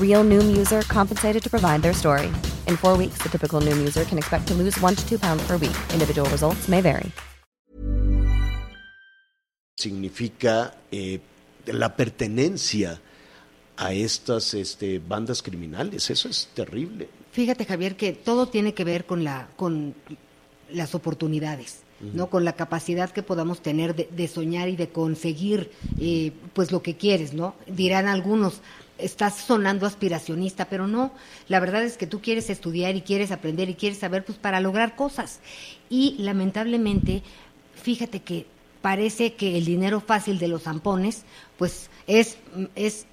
[0.00, 2.32] Real Noom user compensated to provide their story.
[2.66, 5.46] In four weeks, the typical Noom user can expect to lose one to two pounds
[5.46, 5.76] per week.
[5.92, 7.12] Individual results may vary.
[9.78, 11.20] significa eh,
[11.66, 13.00] la pertenencia
[13.76, 16.10] a estas este, bandas criminales.
[16.10, 17.08] Eso es terrible.
[17.30, 19.94] Fíjate, Javier, que todo tiene que ver con, la, con
[20.70, 21.82] las oportunidades.
[22.00, 22.30] ¿no?
[22.30, 26.80] con la capacidad que podamos tener de, de soñar y de conseguir eh, pues lo
[26.80, 27.56] que quieres, ¿no?
[27.66, 28.60] Dirán algunos,
[28.98, 31.12] estás sonando aspiracionista, pero no,
[31.48, 34.60] la verdad es que tú quieres estudiar y quieres aprender y quieres saber pues para
[34.60, 35.40] lograr cosas.
[35.88, 37.22] Y lamentablemente,
[37.80, 38.46] fíjate que
[38.82, 41.22] parece que el dinero fácil de los zampones,
[41.56, 42.38] pues es,
[42.74, 43.06] es,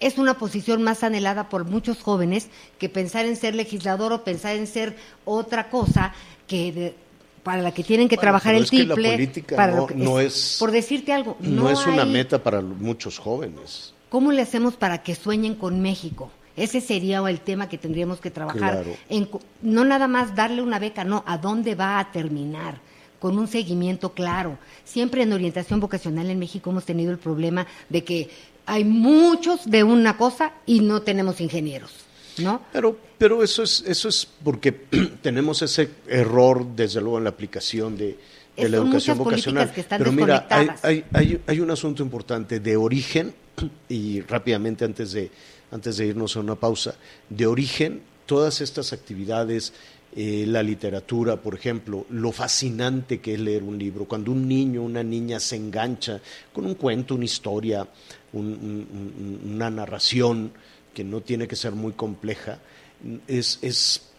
[0.00, 4.56] es una posición más anhelada por muchos jóvenes que pensar en ser legislador o pensar
[4.56, 6.14] en ser otra cosa
[6.46, 6.94] que de,
[7.42, 9.08] para la que tienen que bueno, trabajar el es que triple.
[9.08, 12.04] la política para no, que, no es, es, por decirte algo, no, no es una
[12.04, 13.94] meta para muchos jóvenes.
[14.08, 16.30] ¿Cómo le hacemos para que sueñen con México?
[16.56, 18.82] Ese sería el tema que tendríamos que trabajar.
[18.82, 18.96] Claro.
[19.08, 19.28] En,
[19.62, 22.80] no nada más darle una beca, no, ¿a dónde va a terminar?
[23.18, 24.58] con un seguimiento claro.
[24.84, 28.30] Siempre en orientación vocacional en México hemos tenido el problema de que
[28.66, 31.92] hay muchos de una cosa y no tenemos ingenieros,
[32.38, 32.62] ¿no?
[32.72, 34.72] Pero, pero eso es, eso es porque
[35.22, 38.18] tenemos ese error, desde luego, en la aplicación de,
[38.56, 39.72] de la educación vocacional.
[39.72, 43.34] Que están pero mira, hay, hay, hay, hay un asunto importante de origen,
[43.88, 45.30] y rápidamente antes de,
[45.70, 46.94] antes de irnos a una pausa,
[47.28, 49.72] de origen, todas estas actividades
[50.18, 54.82] eh, la literatura, por ejemplo, lo fascinante que es leer un libro, cuando un niño,
[54.82, 56.20] una niña se engancha
[56.54, 57.86] con un cuento, una historia,
[58.32, 60.52] un, un, una narración
[60.94, 62.58] que no tiene que ser muy compleja,
[63.28, 64.10] es, es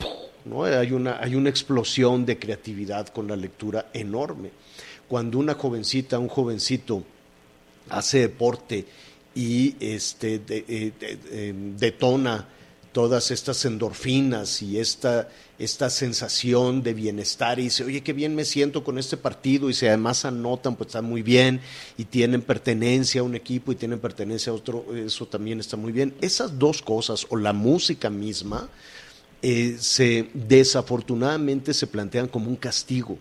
[0.50, 0.64] ¿no?
[0.64, 4.52] hay, una, hay una explosión de creatividad con la lectura enorme.
[5.08, 7.04] Cuando una jovencita, un jovencito
[7.90, 8.86] hace deporte
[9.36, 12.48] y este, de, de, detona
[12.98, 15.30] todas estas endorfinas y esta,
[15.60, 19.76] esta sensación de bienestar y dice, oye, qué bien me siento con este partido y
[19.76, 21.62] si además anotan, pues está muy bien
[21.96, 25.92] y tienen pertenencia a un equipo y tienen pertenencia a otro, eso también está muy
[25.92, 26.16] bien.
[26.22, 28.68] Esas dos cosas o la música misma
[29.41, 33.17] eh, se desafortunadamente se plantean como un castigo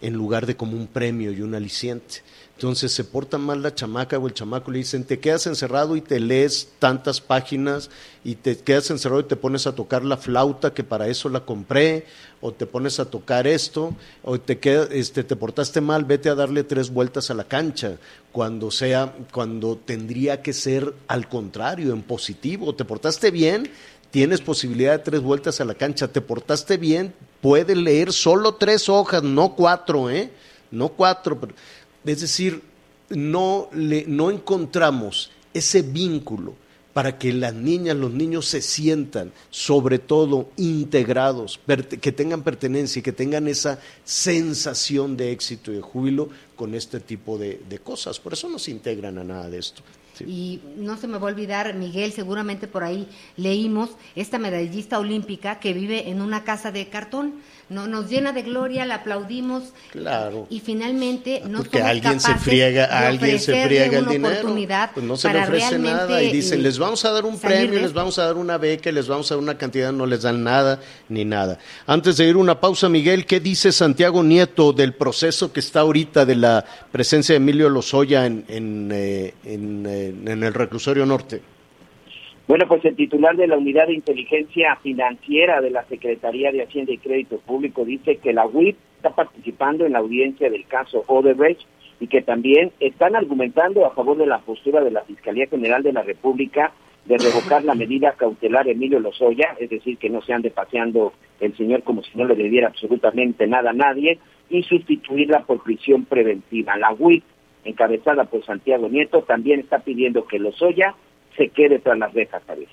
[0.00, 2.22] en lugar de como un premio y un aliciente.
[2.60, 6.02] Entonces se porta mal la chamaca o el chamaco, le dicen, te quedas encerrado y
[6.02, 7.88] te lees tantas páginas
[8.22, 11.40] y te quedas encerrado y te pones a tocar la flauta que para eso la
[11.46, 12.04] compré,
[12.42, 16.34] o te pones a tocar esto, o te, queda, este, te portaste mal, vete a
[16.34, 17.96] darle tres vueltas a la cancha,
[18.30, 23.70] cuando sea, cuando tendría que ser al contrario, en positivo, te portaste bien,
[24.10, 28.88] tienes posibilidad de tres vueltas a la cancha, te portaste bien, puedes leer solo tres
[28.88, 30.30] hojas, no cuatro, ¿eh?
[30.70, 31.54] No cuatro, pero
[32.04, 32.62] es decir,
[33.08, 36.54] no, le, no encontramos ese vínculo
[36.92, 41.60] para que las niñas, los niños se sientan, sobre todo, integrados,
[42.00, 46.98] que tengan pertenencia y que tengan esa sensación de éxito y de júbilo con este
[46.98, 48.18] tipo de, de cosas.
[48.18, 49.82] Por eso no se integran a nada de esto.
[50.26, 55.60] Y no se me va a olvidar, Miguel, seguramente por ahí leímos esta medallista olímpica
[55.60, 57.34] que vive en una casa de cartón
[57.70, 59.62] no, nos llena de gloria, la aplaudimos.
[59.92, 60.48] Claro.
[60.50, 64.54] Y finalmente no Porque somos alguien se friega, a alguien se friega el dinero.
[64.92, 67.92] Pues no se le ofrece nada y dicen, les vamos a dar un premio, les
[67.92, 70.80] vamos a dar una beca, les vamos a dar una cantidad, no les dan nada
[71.08, 71.58] ni nada.
[71.86, 76.26] Antes de ir una pausa, Miguel, ¿qué dice Santiago Nieto del proceso que está ahorita
[76.26, 79.86] de la presencia de Emilio Lozoya en, en, eh, en,
[80.26, 81.40] en el reclusorio norte?
[82.50, 86.90] Bueno, pues el titular de la Unidad de Inteligencia Financiera de la Secretaría de Hacienda
[86.90, 91.60] y Crédito Público dice que la UIP está participando en la audiencia del caso Odebrecht
[92.00, 95.92] y que también están argumentando a favor de la postura de la Fiscalía General de
[95.92, 96.72] la República
[97.04, 101.56] de revocar la medida cautelar Emilio Lozoya, es decir, que no se ande paseando el
[101.56, 106.76] señor como si no le debiera absolutamente nada a nadie, y sustituirla por prisión preventiva.
[106.76, 107.22] La UIP,
[107.64, 110.96] encabezada por Santiago Nieto, también está pidiendo que Lozoya
[111.40, 112.68] se quede tras las rejas, Javier.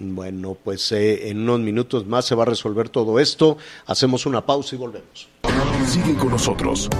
[0.00, 3.56] Bueno, pues eh, en unos minutos más se va a resolver todo esto.
[3.86, 5.28] Hacemos una pausa y volvemos.
[5.86, 6.90] Sigue con nosotros.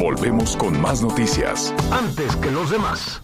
[0.00, 1.72] Volvemos con más noticias.
[1.92, 3.22] Antes que los demás.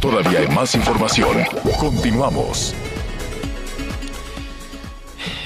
[0.00, 1.36] Todavía hay más información.
[1.78, 2.74] Continuamos.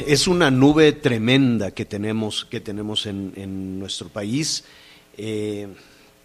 [0.07, 4.65] Es una nube tremenda que tenemos, que tenemos en, en nuestro país.
[5.19, 5.69] Eh,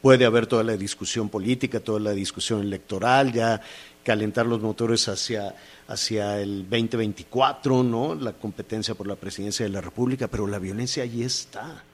[0.03, 3.61] puede haber toda la discusión política, toda la discusión electoral, ya
[4.03, 5.55] calentar los motores hacia,
[5.87, 8.13] hacia el 2024, ¿no?
[8.13, 11.85] La competencia por la presidencia de la República, pero la violencia allí está.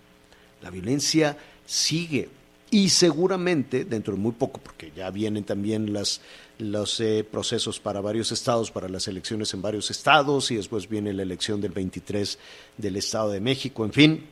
[0.63, 2.29] La violencia sigue.
[2.71, 6.21] Y seguramente, dentro de muy poco, porque ya vienen también las,
[6.57, 11.13] los eh, procesos para varios estados, para las elecciones en varios estados, y después viene
[11.13, 12.39] la elección del 23
[12.75, 14.25] del Estado de México, en fin.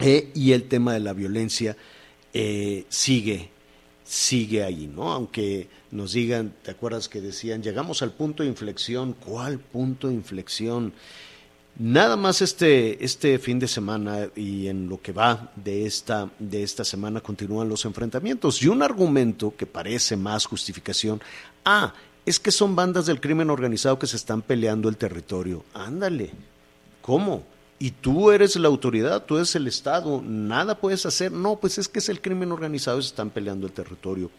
[0.00, 1.78] Eh, y el tema de la violencia
[2.34, 3.50] eh, sigue,
[4.04, 5.12] sigue ahí, ¿no?
[5.12, 9.14] Aunque nos digan, ¿te acuerdas que decían, llegamos al punto de inflexión?
[9.14, 10.92] ¿Cuál punto de inflexión?
[11.78, 16.62] Nada más este, este fin de semana y en lo que va de esta, de
[16.62, 18.62] esta semana continúan los enfrentamientos.
[18.62, 21.20] Y un argumento que parece más justificación,
[21.64, 21.94] ah,
[22.26, 25.64] es que son bandas del crimen organizado que se están peleando el territorio.
[25.72, 26.30] Ándale,
[27.00, 27.53] ¿cómo?
[27.78, 31.32] Y tú eres la autoridad, tú eres el Estado, nada puedes hacer.
[31.32, 34.30] No, pues es que es el crimen organizado se están peleando el territorio.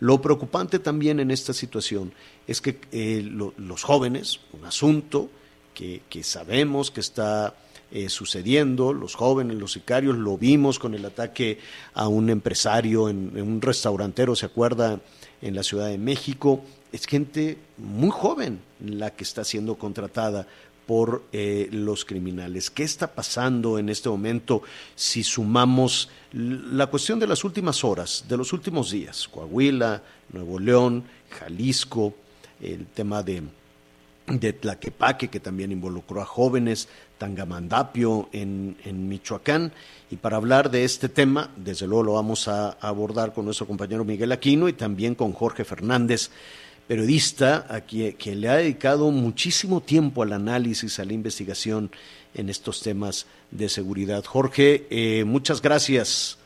[0.00, 2.12] Lo preocupante también en esta situación
[2.46, 5.28] es que eh, lo, los jóvenes, un asunto,
[5.74, 7.54] que, que sabemos que está
[7.90, 11.60] eh, sucediendo, los jóvenes, los sicarios, lo vimos con el ataque
[11.92, 15.00] a un empresario en, un restaurantero, ¿se acuerda?
[15.40, 16.64] En la Ciudad de México.
[16.90, 20.48] Es gente muy joven la que está siendo contratada
[20.86, 22.70] por eh, los criminales.
[22.70, 24.62] ¿Qué está pasando en este momento
[24.94, 29.28] si sumamos la cuestión de las últimas horas, de los últimos días?
[29.28, 32.14] Coahuila, Nuevo León, Jalisco,
[32.60, 33.42] el tema de
[34.26, 39.72] de Tlaquepaque, que también involucró a jóvenes, Tangamandapio en, en, Michoacán.
[40.10, 44.04] Y para hablar de este tema, desde luego lo vamos a, abordar con nuestro compañero
[44.04, 46.30] Miguel Aquino y también con Jorge Fernández,
[46.86, 51.90] periodista a quien, le ha dedicado muchísimo tiempo al análisis, a la investigación
[52.34, 54.24] en estos temas de seguridad.
[54.24, 56.38] Jorge, eh, muchas gracias.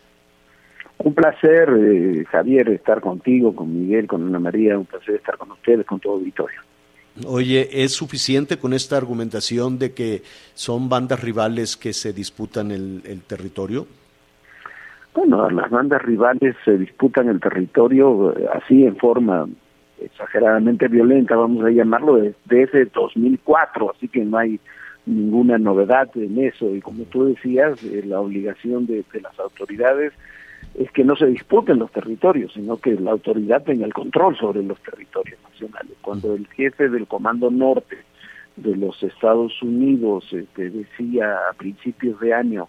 [0.98, 5.50] Un placer, eh, Javier, estar contigo, con Miguel, con Ana María, un placer estar con
[5.52, 6.60] ustedes, con todo auditorio.
[7.26, 10.22] Oye, ¿es suficiente con esta argumentación de que
[10.54, 13.86] son bandas rivales que se disputan el, el territorio?
[15.14, 19.48] Bueno, las bandas rivales se disputan el territorio eh, así en forma
[20.00, 24.60] exageradamente violenta, vamos a llamarlo, desde 2004, así que no hay
[25.06, 26.74] ninguna novedad en eso.
[26.74, 30.12] Y como tú decías, eh, la obligación de, las autoridades
[30.74, 34.62] es que no se disputen los territorios, sino que la autoridad tenga el control sobre
[34.62, 35.92] los territorios nacionales.
[36.02, 37.96] Cuando el jefe del Comando Norte
[38.56, 42.68] de los Estados Unidos este, decía a principios de año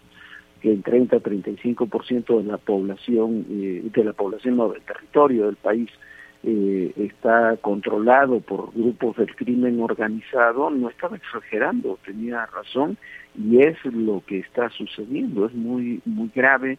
[0.62, 5.46] que el 30 a 35% de la población, eh, de la población no, del territorio
[5.46, 5.90] del país,
[6.44, 12.98] eh, está controlado por grupos del crimen organizado, no estaba exagerando, tenía razón
[13.38, 15.46] y es lo que está sucediendo.
[15.46, 16.78] Es muy, muy grave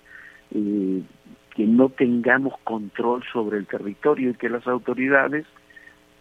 [0.53, 1.03] eh,
[1.55, 5.47] que no tengamos control sobre el territorio y que las autoridades,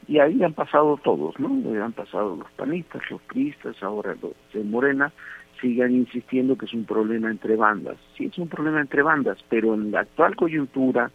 [0.08, 1.48] y ahí han pasado todos, ¿no?
[1.84, 5.14] Han pasado los panistas, los priistas, ahora los de Morena,
[5.62, 7.98] sigan insistiendo que es un problema entre bandas.
[8.18, 11.12] Sí, es un problema entre bandas, pero en la actual coyuntura,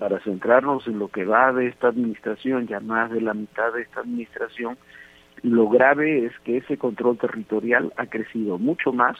[0.00, 3.82] para centrarnos en lo que va de esta administración, ya más de la mitad de
[3.82, 4.78] esta administración,
[5.42, 9.18] lo grave es que ese control territorial ha crecido mucho más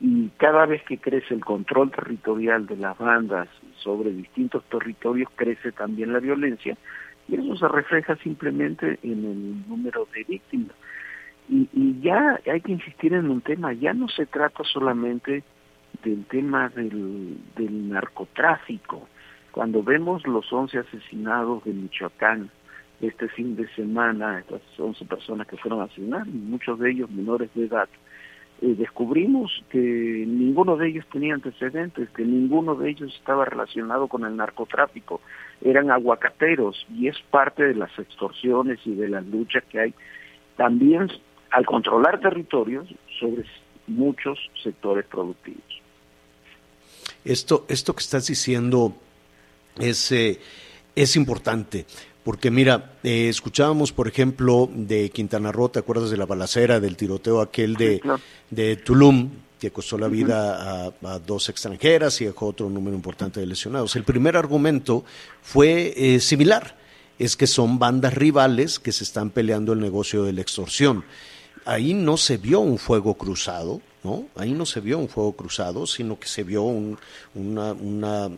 [0.00, 3.48] y cada vez que crece el control territorial de las bandas
[3.78, 6.76] sobre distintos territorios, crece también la violencia
[7.26, 10.76] y eso se refleja simplemente en el número de víctimas.
[11.48, 15.42] Y, y ya hay que insistir en un tema, ya no se trata solamente
[16.04, 19.08] del tema del, del narcotráfico,
[19.54, 22.50] cuando vemos los 11 asesinados de Michoacán
[23.00, 27.66] este fin de semana, estas 11 personas que fueron asesinadas, muchos de ellos menores de
[27.66, 27.88] edad,
[28.62, 34.24] eh, descubrimos que ninguno de ellos tenía antecedentes, que ninguno de ellos estaba relacionado con
[34.24, 35.20] el narcotráfico,
[35.62, 39.94] eran aguacateros y es parte de las extorsiones y de las luchas que hay
[40.56, 41.12] también
[41.52, 42.88] al controlar territorios
[43.20, 43.44] sobre
[43.86, 45.62] muchos sectores productivos.
[47.24, 48.96] Esto, esto que estás diciendo
[49.78, 50.40] es, eh,
[50.94, 51.86] es importante.
[52.24, 56.96] Porque mira, eh, escuchábamos, por ejemplo, de Quintana Roo, ¿te acuerdas de la balacera, del
[56.96, 58.00] tiroteo aquel de,
[58.48, 63.46] de Tulum, que costó la vida a, dos extranjeras y dejó otro número importante de
[63.46, 63.94] lesionados?
[63.94, 65.04] El primer argumento
[65.42, 66.78] fue eh, similar,
[67.18, 71.04] es que son bandas rivales que se están peleando el negocio de la extorsión.
[71.66, 74.28] Ahí no se vio un fuego cruzado, ¿no?
[74.34, 76.98] Ahí no se vio un fuego cruzado, sino que se vio un,
[77.34, 78.30] una, una,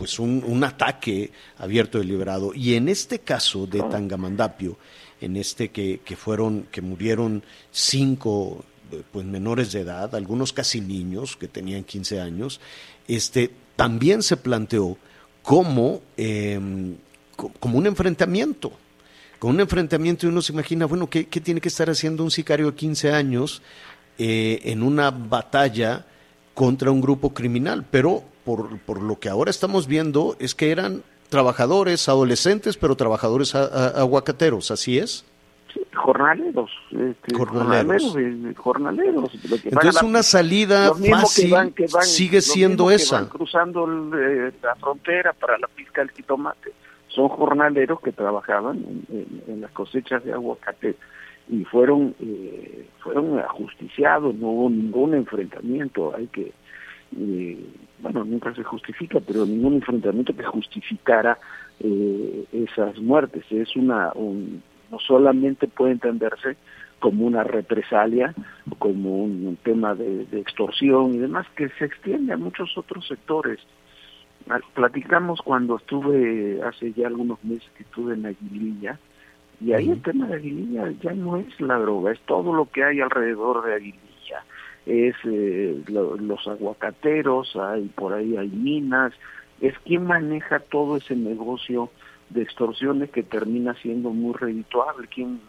[0.00, 2.54] pues un, ataque abierto y deliberado.
[2.54, 4.78] Y en este caso de Tangamandapio,
[5.20, 8.64] en este que, que fueron, que murieron cinco
[9.12, 12.62] pues menores de edad, algunos casi niños que tenían 15 años,
[13.06, 14.96] este, también se planteó
[15.42, 16.96] como, em,
[17.36, 18.72] como un enfrentamiento.
[19.38, 22.30] Con un enfrentamiento y uno se imagina, bueno, ¿qué, qué tiene que estar haciendo un
[22.30, 23.60] sicario de 15 años
[24.16, 26.06] eh, en una batalla
[26.54, 27.84] contra un grupo criminal?
[27.90, 33.54] Pero por, por lo que ahora estamos viendo, es que eran trabajadores, adolescentes, pero trabajadores
[33.54, 35.24] aguacateros, ¿así es?
[35.94, 38.16] jornaleros, este, jornaleros,
[38.56, 39.30] jornaleros.
[39.64, 41.54] Entonces una salida fácil
[42.00, 43.28] sigue siendo esa.
[43.28, 43.86] cruzando
[44.18, 46.72] eh, la frontera para la pizca del jitomate.
[47.08, 50.96] Son jornaleros que trabajaban en, las cosechas de aguacate
[51.48, 56.14] y fueron eh, fueron ajusticiados, no hubo ningún enfrentamiento.
[56.16, 56.52] Hay que
[57.16, 57.58] eh,
[58.00, 61.38] bueno, nunca se justifica, pero ningún enfrentamiento que justificara
[61.80, 63.44] eh, esas muertes.
[63.50, 66.56] Es una, no solamente puede entenderse
[66.98, 68.34] como una represalia,
[68.78, 73.58] como un, tema de, extorsión y demás, que se extiende a muchos otros sectores.
[74.74, 78.98] Platicamos cuando estuve, hace ya algunos meses que estuve en Aguililla,
[79.60, 82.82] y ahí el tema de Aguililla ya no es la droga, es todo lo que
[82.82, 84.09] hay alrededor de Aguililla
[84.90, 89.12] es eh, los aguacateros, hay por ahí hay minas,
[89.60, 91.90] es quien maneja todo ese negocio
[92.30, 95.40] de extorsiones que termina siendo muy redituable, quién,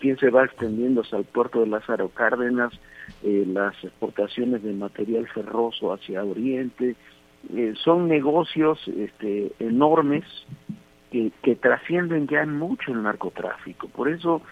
[0.00, 2.72] quién se va extendiendo hasta el puerto de Lázaro Cárdenas,
[3.22, 6.96] eh, las exportaciones de material ferroso hacia Oriente,
[7.54, 10.24] eh, son negocios este, enormes
[11.10, 13.88] que, que trascienden ya mucho el narcotráfico.
[13.88, 14.42] Por eso,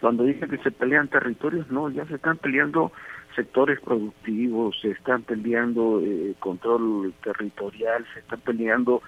[0.00, 2.92] cuando dicen que se pelean territorios, no, ya se están peleando
[3.34, 9.02] sectores productivos, se están peleando eh, control territorial, se están peleando,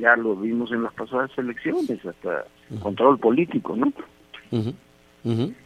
[0.00, 2.44] ya lo vimos en las pasadas elecciones, hasta
[2.80, 3.92] control político, ¿no?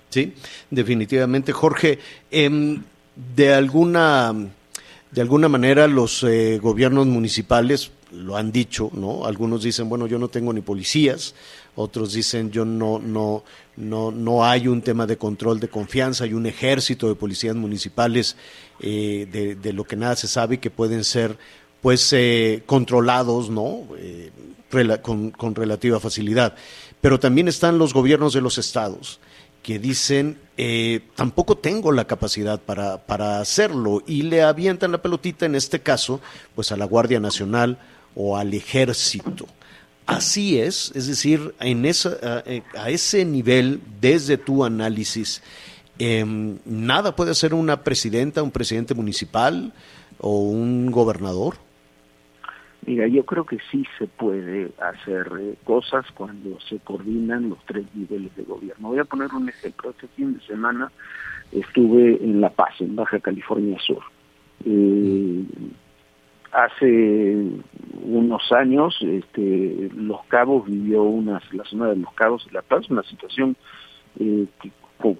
[0.08, 0.34] Sí,
[0.70, 1.52] definitivamente.
[1.52, 1.98] Jorge,
[2.30, 2.82] em,
[3.14, 4.34] de alguna
[5.12, 9.26] de alguna manera los eh, gobiernos municipales lo han dicho, ¿no?
[9.26, 11.34] Algunos dicen, bueno, yo no tengo ni policías,
[11.76, 13.44] otros dicen yo no, no,
[13.76, 18.36] no, no hay un tema de control de confianza, hay un ejército de policías municipales
[18.80, 21.38] eh, de, de, lo que nada se sabe que pueden ser
[21.80, 23.86] pues eh, controlados, ¿no?
[23.98, 24.30] Eh,
[25.02, 26.54] con, con, relativa facilidad.
[27.00, 29.20] Pero también están los gobiernos de los estados
[29.62, 30.38] que dicen
[31.14, 36.20] tampoco tengo la capacidad para, para hacerlo y le avientan la pelotita en este caso
[36.54, 37.78] pues a la Guardia Nacional
[38.14, 39.46] o al ejército.
[40.06, 45.42] Así es, es decir, en esa, eh, a, ese nivel, desde tu análisis,
[45.98, 49.72] em, nada puede hacer una presidenta, un presidente municipal
[50.18, 51.54] o un gobernador.
[52.84, 57.86] Mira, yo creo que sí se puede hacer eh, cosas cuando se coordinan los tres
[57.94, 58.88] niveles de gobierno.
[58.88, 59.90] Voy a poner un ejemplo.
[59.90, 60.90] Este fin de semana
[61.52, 64.02] estuve en La Paz, en Baja California Sur.
[64.64, 65.44] Eh,
[66.52, 67.34] Hace
[68.04, 72.88] unos años, este, Los Cabos vivió una, la zona de Los Cabos y La Paz,
[72.90, 73.56] una situación
[74.18, 74.46] eh,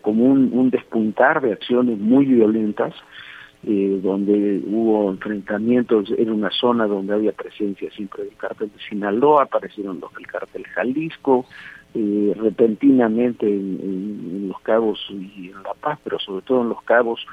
[0.01, 2.95] como un, despuntar de acciones muy violentas,
[3.65, 9.45] eh, donde hubo enfrentamientos, era una zona donde había presencia siempre del cártel de Sinaloa,
[9.45, 11.47] aparecieron los del cártel Jalisco,
[11.95, 17.25] eh, repentinamente en, Los Cabos y en La Paz, pero sobre todo en Los Cabos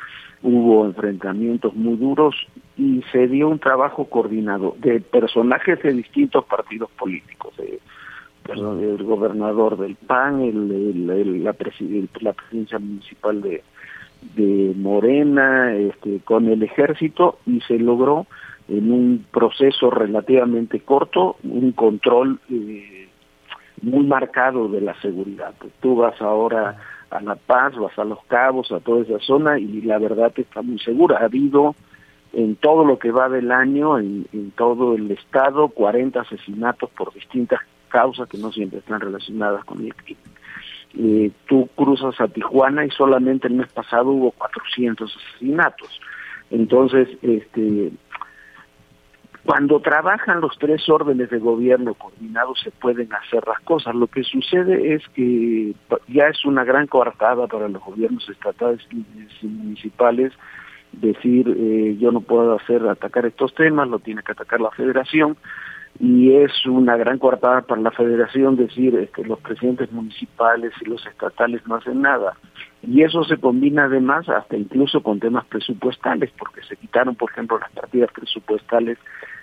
[0.41, 2.35] hubo enfrentamientos muy duros
[2.79, 7.53] y se dio un trabajo coordinado de personajes de distintos partidos políticos,
[8.47, 13.63] el gobernador del PAN, el, la, presidencia municipal de,
[14.35, 18.25] de Morena, este, con el ejército y se logró
[18.69, 23.09] en un proceso relativamente corto un control eh,
[23.81, 25.53] muy marcado de la seguridad.
[25.81, 26.77] Tú vas ahora
[27.11, 30.61] a La Paz, vas a Los Cabos, a toda esa zona y la verdad está
[30.61, 31.17] muy segura.
[31.19, 31.75] Ha habido
[32.33, 37.59] en todo lo que va del año, en, todo el estado, 40 asesinatos por distintas
[37.87, 40.23] causas que no siempre están relacionadas con el crimen.
[40.97, 45.99] Eh, tú cruzas a Tijuana y solamente el mes pasado hubo 400 asesinatos.
[46.51, 47.91] Entonces, este,
[49.45, 53.95] cuando trabajan los tres órdenes de gobierno coordinados se pueden hacer las cosas.
[53.95, 55.73] Lo que sucede es que
[56.07, 60.33] ya es una gran coartada para los gobiernos estatales y municipales
[61.01, 65.37] decir eh, yo no puedo hacer atacar estos temas, lo tiene que atacar la federación
[65.99, 71.05] y es una gran coartada para la federación decir este, los presidentes municipales y los
[71.05, 72.37] estatales no hacen nada.
[72.81, 77.59] Y eso se combina además hasta incluso con temas presupuestales, porque se quitaron, por ejemplo,
[77.59, 78.97] las partidas presupuestales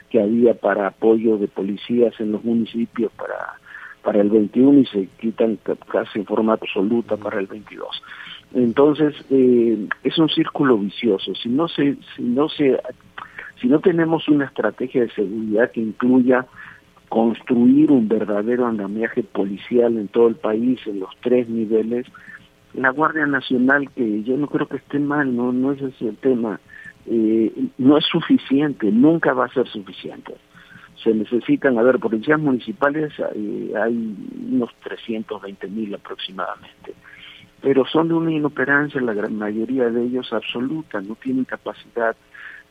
[0.09, 3.59] que había para apoyo de policías en los municipios para,
[4.03, 5.59] para el 21 y se quitan
[5.91, 8.03] casi en forma absoluta para el 22.
[8.55, 11.35] Entonces, eh, es un círculo vicioso.
[11.35, 12.81] Si no se, si no se,
[13.61, 16.47] si no tenemos una estrategia de seguridad que incluya
[17.09, 22.07] construir un verdadero andamiaje policial en todo el país, en los tres niveles,
[22.75, 26.17] la Guardia Nacional, que yo no creo que esté mal, no, no es ese el
[26.17, 26.61] tema,
[27.07, 30.35] eh, no es suficiente, nunca va a ser suficiente.
[31.03, 34.17] Se necesitan, a ver, policías municipales eh, hay
[34.51, 36.95] unos 320 mil aproximadamente,
[37.63, 42.17] pero son de una inoperancia, la gran mayoría de ellos absoluta, no tienen capacidad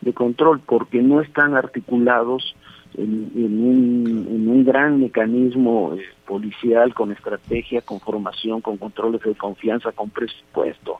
[0.01, 2.55] de control porque no están articulados
[2.97, 9.35] en, un, en un, gran mecanismo eh, policial con estrategia, con formación, con controles de
[9.35, 10.99] confianza, con presupuesto.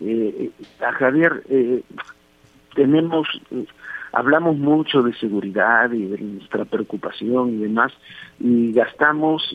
[0.00, 1.82] Eh, a Javier, eh,
[2.74, 3.28] tenemos,
[4.12, 7.92] hablamos mucho de seguridad y de nuestra preocupación y demás,
[8.40, 9.54] y gastamos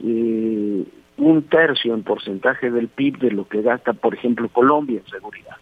[1.21, 5.57] un tercio en porcentaje del PIB de lo que gasta, por ejemplo, Colombia en seguridad.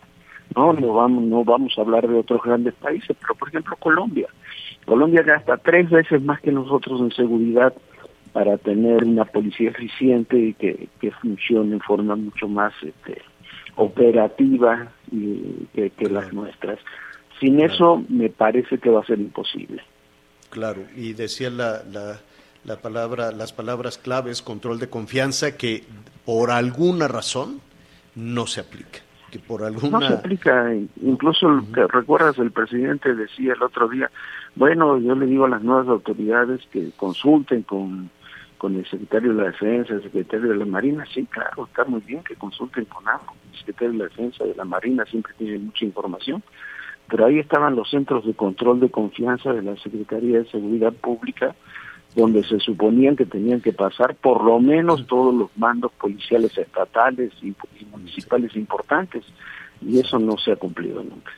[0.55, 4.27] No, no vamos, no vamos a hablar de otros grandes países, pero por ejemplo Colombia.
[4.85, 7.73] Colombia gasta tres veces más que nosotros en seguridad
[8.31, 13.21] para tener una policía eficiente y que, que funcione en forma mucho más este,
[13.75, 16.79] operativa y, que, que las nuestras.
[17.39, 19.83] Sin eso me parece que va a ser imposible.
[20.49, 22.19] Claro, y decía la, la,
[22.63, 25.83] la palabra, las palabras claves, control de confianza, que
[26.25, 27.61] por alguna razón
[28.15, 28.99] no se aplica.
[29.31, 29.99] Que por alguna...
[29.99, 34.09] No se aplica, incluso que recuerdas el presidente decía el otro día,
[34.55, 38.09] bueno, yo le digo a las nuevas autoridades que consulten con,
[38.57, 42.01] con el secretario de la Defensa, el secretario de la Marina, sí, claro, está muy
[42.01, 45.59] bien que consulten con ambos, el secretario de la Defensa de la Marina siempre tiene
[45.59, 46.43] mucha información,
[47.07, 51.55] pero ahí estaban los centros de control de confianza de la Secretaría de Seguridad Pública,
[52.15, 57.31] donde se suponían que tenían que pasar por lo menos todos los mandos policiales estatales
[57.41, 57.53] y,
[57.91, 59.23] municipales importantes,
[59.81, 61.31] y eso no se ha cumplido nunca.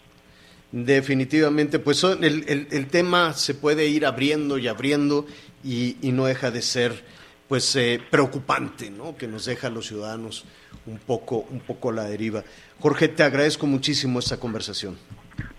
[0.71, 5.25] Definitivamente, pues el, el, tema se puede ir abriendo y abriendo
[5.63, 7.03] y, no deja de ser
[7.49, 9.17] pues eh, preocupante, ¿no?
[9.17, 10.45] Que nos deja a los ciudadanos
[10.85, 12.45] un poco, un poco la deriva.
[12.79, 14.97] Jorge, te agradezco muchísimo esta conversación.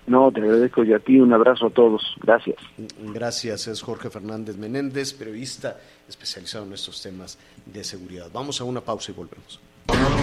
[0.07, 2.03] No, te agradezco y a ti un abrazo a todos.
[2.21, 2.57] Gracias.
[2.99, 5.79] Gracias, es Jorge Fernández Menéndez, periodista
[6.09, 8.29] especializado en estos temas de seguridad.
[8.33, 9.61] Vamos a una pausa y volvemos.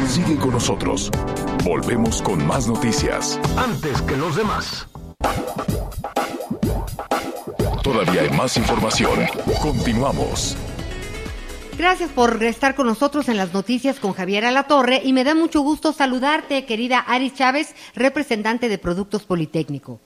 [0.07, 1.09] Sigue con nosotros.
[1.63, 3.39] Volvemos con más noticias.
[3.57, 4.87] Antes que los demás.
[7.83, 9.19] Todavía hay más información.
[9.61, 10.57] Continuamos.
[11.79, 15.61] Gracias por estar con nosotros en las noticias con Javier Alatorre y me da mucho
[15.61, 19.97] gusto saludarte, querida Ari Chávez, representante de Productos Politécnico.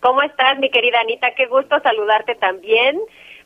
[0.00, 1.28] ¿Cómo estás, mi querida Anita?
[1.34, 3.00] Qué gusto saludarte también.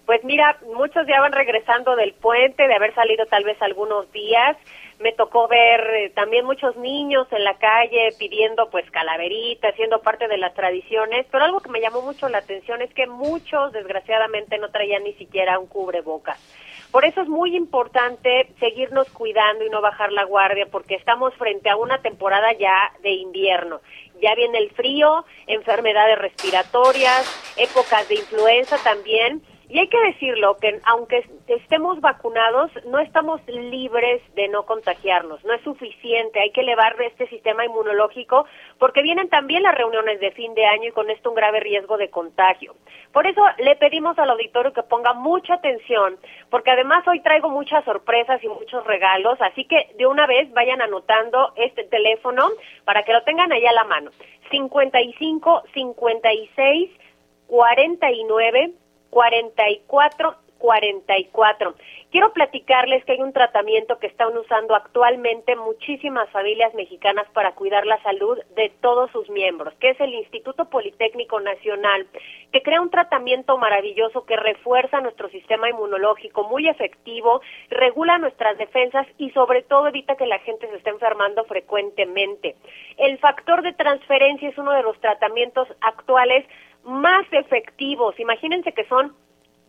[0.06, 4.56] Pues mira, muchos ya van regresando del puente, de haber salido tal vez algunos días.
[4.98, 10.26] Me tocó ver eh, también muchos niños en la calle pidiendo pues calaveritas, siendo parte
[10.26, 14.58] de las tradiciones, pero algo que me llamó mucho la atención es que muchos desgraciadamente
[14.58, 16.40] no traían ni siquiera un cubrebocas.
[16.93, 21.70] Por eso es muy importante seguirnos cuidando y no bajar la guardia porque estamos frente
[21.70, 23.80] a una temporada ya de invierno.
[24.20, 27.24] Ya viene el frío, enfermedades respiratorias,
[27.57, 34.20] épocas de influenza también y hay que decirlo, que aunque estemos vacunados, no estamos libres
[34.34, 38.44] de no contagiarnos, no es suficiente, hay que elevar este sistema inmunológico
[38.78, 41.96] porque vienen también las reuniones de fin de año y con esto un grave riesgo
[41.96, 42.74] de contagio.
[43.14, 46.18] Por eso le pedimos al auditorio que ponga mucha atención,
[46.50, 50.82] porque además hoy traigo muchas sorpresas y muchos regalos, así que de una vez vayan
[50.82, 52.50] anotando este teléfono
[52.84, 54.10] para que lo tengan ahí a la mano.
[54.50, 56.90] 55 56
[57.46, 58.82] 49
[59.12, 61.74] 44 44.
[62.12, 67.84] Quiero platicarles que hay un tratamiento que están usando actualmente muchísimas familias mexicanas para cuidar
[67.84, 72.06] la salud de todos sus miembros, que es el Instituto Politécnico Nacional,
[72.52, 79.06] que crea un tratamiento maravilloso que refuerza nuestro sistema inmunológico, muy efectivo, regula nuestras defensas
[79.18, 82.54] y sobre todo evita que la gente se esté enfermando frecuentemente.
[82.98, 86.46] El factor de transferencia es uno de los tratamientos actuales
[86.85, 88.18] más efectivos.
[88.18, 89.14] Imagínense que son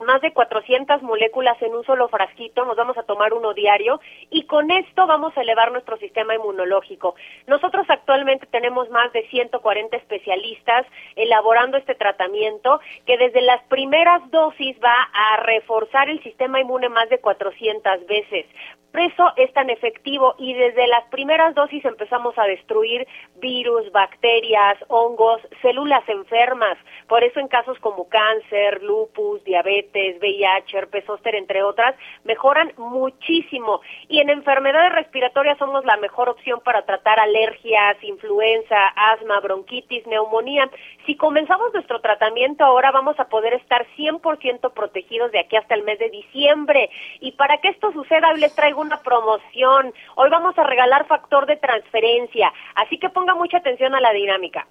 [0.04, 4.00] más de 400 moléculas en un solo frasquito, nos vamos a tomar uno diario
[4.30, 7.16] y con esto vamos a elevar nuestro sistema inmunológico.
[7.48, 10.86] Nosotros actualmente tenemos más de 140 especialistas
[11.16, 17.10] elaborando este tratamiento que desde las primeras dosis va a reforzar el sistema inmune más
[17.10, 18.46] de 400 veces.
[18.94, 24.78] Por eso es tan efectivo y desde las primeras dosis empezamos a destruir virus, bacterias,
[24.88, 26.78] hongos, células enfermas.
[27.08, 33.82] Por eso en casos como cáncer, lupus, diabetes, VIH, herpes zóster, entre otras, mejoran muchísimo.
[34.08, 40.70] Y en enfermedades respiratorias somos la mejor opción para tratar alergias, influenza, asma, bronquitis, neumonía.
[41.06, 45.84] Si comenzamos nuestro tratamiento ahora vamos a poder estar 100% protegidos de aquí hasta el
[45.84, 46.90] mes de diciembre.
[47.20, 49.94] Y para que esto suceda, hoy les traigo una promoción.
[50.16, 54.68] Hoy vamos a regalar factor de transferencia, así que ponga mucha atención a la dinámica.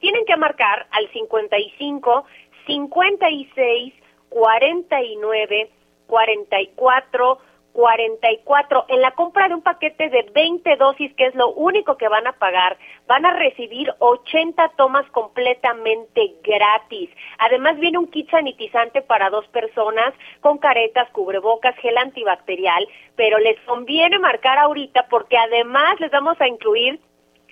[0.00, 2.24] tienen que marcar al 55
[2.66, 3.94] 56
[4.28, 5.70] 49
[6.06, 7.38] 44
[7.76, 8.86] 44.
[8.88, 12.26] En la compra de un paquete de 20 dosis, que es lo único que van
[12.26, 17.10] a pagar, van a recibir 80 tomas completamente gratis.
[17.38, 23.60] Además viene un kit sanitizante para dos personas con caretas, cubrebocas, gel antibacterial, pero les
[23.66, 26.98] conviene marcar ahorita porque además les vamos a incluir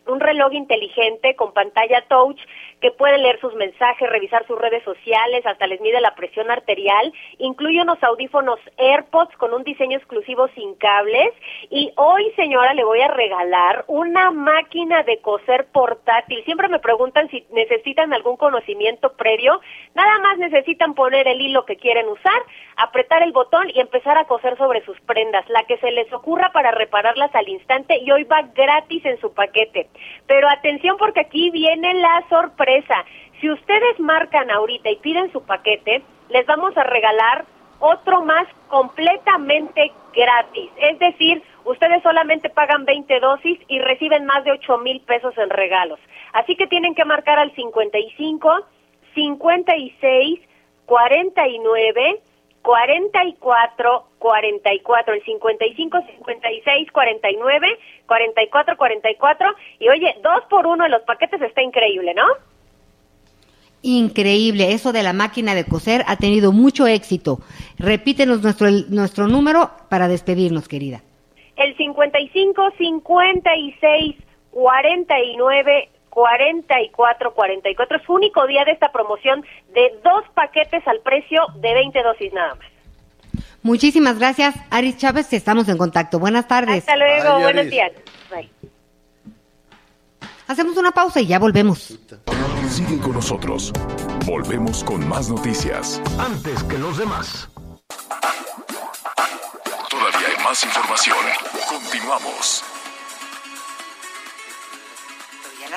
[0.06, 2.38] un reloj inteligente con pantalla touch
[2.84, 7.14] que puede leer sus mensajes, revisar sus redes sociales, hasta les mide la presión arterial,
[7.38, 11.30] incluye unos audífonos AirPods con un diseño exclusivo sin cables
[11.70, 16.44] y hoy señora le voy a regalar una máquina de coser portátil.
[16.44, 19.62] Siempre me preguntan si necesitan algún conocimiento previo,
[19.94, 22.42] nada más necesitan poner el hilo que quieren usar,
[22.76, 26.52] apretar el botón y empezar a coser sobre sus prendas, la que se les ocurra
[26.52, 29.88] para repararlas al instante y hoy va gratis en su paquete.
[30.26, 32.73] Pero atención porque aquí viene la sorpresa.
[33.40, 37.44] Si ustedes marcan ahorita y piden su paquete, les vamos a regalar
[37.80, 40.70] otro más completamente gratis.
[40.78, 45.50] Es decir, ustedes solamente pagan 20 dosis y reciben más de 8 mil pesos en
[45.50, 45.98] regalos.
[46.32, 48.66] Así que tienen que marcar al 55,
[49.14, 50.40] 56,
[50.86, 52.20] 49,
[52.62, 61.02] 44 44, el 55 56 49 44 44 y oye, dos por uno en los
[61.02, 62.24] paquetes está increíble, ¿no?
[63.86, 67.40] Increíble, eso de la máquina de coser ha tenido mucho éxito.
[67.78, 71.02] Repítenos nuestro nuestro número para despedirnos, querida.
[71.56, 74.16] El 55 56
[74.50, 81.74] 49 44 44 es único día de esta promoción de dos paquetes al precio de
[81.74, 82.66] 20 dosis nada más.
[83.62, 86.18] Muchísimas gracias, Aris Chávez, estamos en contacto.
[86.18, 86.78] Buenas tardes.
[86.78, 87.92] Hasta luego, buenos días.
[90.46, 91.98] Hacemos una pausa y ya volvemos.
[92.68, 93.72] Sigue con nosotros.
[94.26, 96.00] Volvemos con más noticias.
[96.18, 97.48] Antes que los demás.
[99.88, 101.18] Todavía hay más información.
[101.68, 102.64] Continuamos.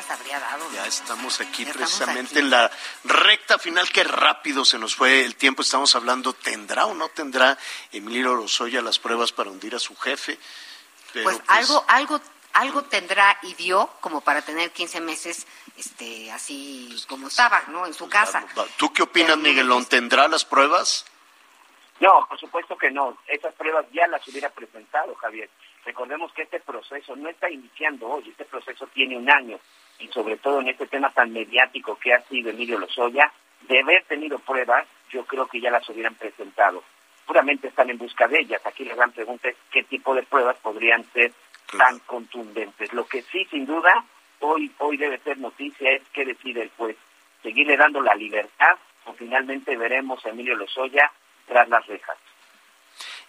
[0.10, 0.72] habría dado.
[0.74, 2.70] Ya estamos aquí precisamente en la
[3.04, 3.90] recta final.
[3.92, 5.62] Qué rápido se nos fue el tiempo.
[5.62, 7.58] Estamos hablando, ¿tendrá o no tendrá
[7.92, 10.38] Emilio Lozoya las pruebas para hundir a su jefe?
[11.14, 12.22] pues, pues algo, algo,
[12.54, 17.86] algo tendrá y dio como para tener 15 meses este, así pues, como estaba, ¿no?
[17.86, 18.46] En su casa.
[18.78, 19.86] ¿Tú qué opinas, Miguelón?
[19.86, 21.06] ¿Tendrá las pruebas?
[22.00, 23.18] No, por supuesto que no.
[23.28, 25.50] Esas pruebas ya las hubiera presentado, Javier.
[25.86, 29.58] Recordemos que este proceso no está iniciando hoy, este proceso tiene un año
[30.00, 33.32] y sobre todo en este tema tan mediático que ha sido Emilio Lozoya,
[33.62, 36.84] de haber tenido pruebas, yo creo que ya las hubieran presentado.
[37.26, 38.62] Puramente están en busca de ellas.
[38.66, 41.34] Aquí la gran pregunta es qué tipo de pruebas podrían ser
[41.76, 42.94] tan contundentes.
[42.94, 44.06] Lo que sí, sin duda,
[44.40, 46.98] hoy, hoy debe ser noticia es qué decide el juez.
[47.44, 51.12] Seguirle dando la libertad o finalmente veremos a Emilio Lozoya
[51.48, 52.18] tras las rejas.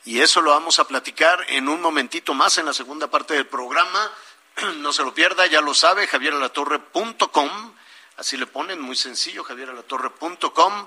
[0.05, 3.47] Y eso lo vamos a platicar en un momentito más en la segunda parte del
[3.47, 4.11] programa.
[4.76, 7.74] no se lo pierda, ya lo sabe, javieralatorre.com,
[8.16, 10.86] así le ponen, muy sencillo, javieralatorre.com,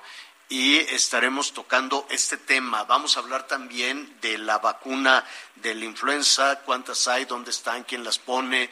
[0.51, 2.83] y estaremos tocando este tema.
[2.83, 5.23] Vamos a hablar también de la vacuna
[5.55, 8.69] de la influenza, cuántas hay, dónde están, quién las pone,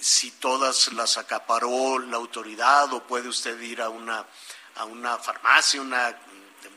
[0.00, 4.24] si todas las acaparó la autoridad o puede usted ir a una,
[4.76, 6.18] a una farmacia, una,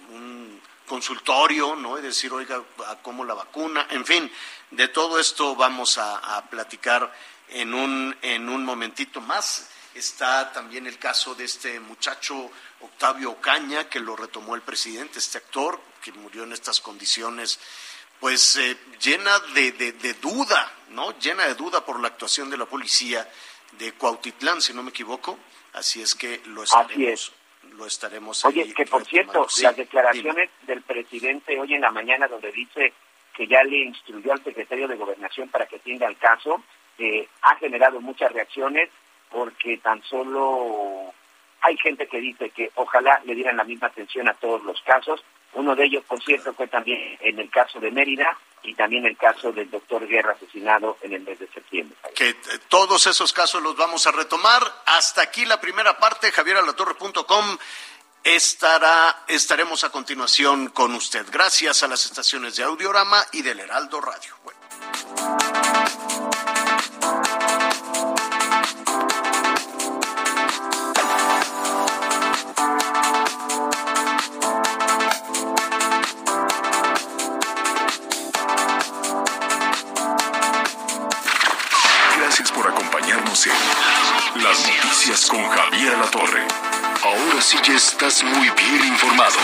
[0.09, 1.97] un consultorio, ¿no?
[1.97, 2.61] Y decir, oiga,
[3.01, 3.87] ¿cómo la vacuna?
[3.89, 4.29] En fin,
[4.69, 7.09] de todo esto vamos a, a platicar
[7.47, 9.69] en un, en un momentito más.
[9.95, 15.37] Está también el caso de este muchacho Octavio Ocaña, que lo retomó el presidente, este
[15.37, 17.59] actor, que murió en estas condiciones,
[18.19, 21.17] pues eh, llena de, de, duda, ¿no?
[21.19, 23.27] Llena de duda por la actuación de la policía
[23.73, 25.37] de Cuautitlán, si no me equivoco.
[25.73, 27.33] Así es que lo estaremos.
[27.77, 32.51] Lo estaremos Oye, que por cierto, las declaraciones del presidente hoy en la mañana, donde
[32.51, 32.93] dice
[33.33, 36.63] que ya le instruyó al secretario de Gobernación para que atienda el caso,
[36.97, 38.89] eh, ha generado muchas reacciones
[39.29, 41.13] porque tan solo
[41.61, 45.23] hay gente que dice que ojalá le dieran la misma atención a todos los casos.
[45.53, 49.17] Uno de ellos, por cierto, fue también en el caso de Mérida y también el
[49.17, 51.97] caso del doctor Guerra asesinado en el mes de septiembre.
[52.15, 52.35] Que eh,
[52.67, 54.61] todos esos casos los vamos a retomar.
[54.85, 57.57] Hasta aquí la primera parte, javieralatorre.com.
[58.23, 61.25] Estará, estaremos a continuación con usted.
[61.31, 64.35] Gracias a las estaciones de Audiorama y del Heraldo Radio.
[84.43, 86.47] Las noticias con Javier La Torre.
[87.03, 89.37] Ahora sí ya estás muy bien informado.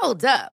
[0.00, 0.57] Hold up.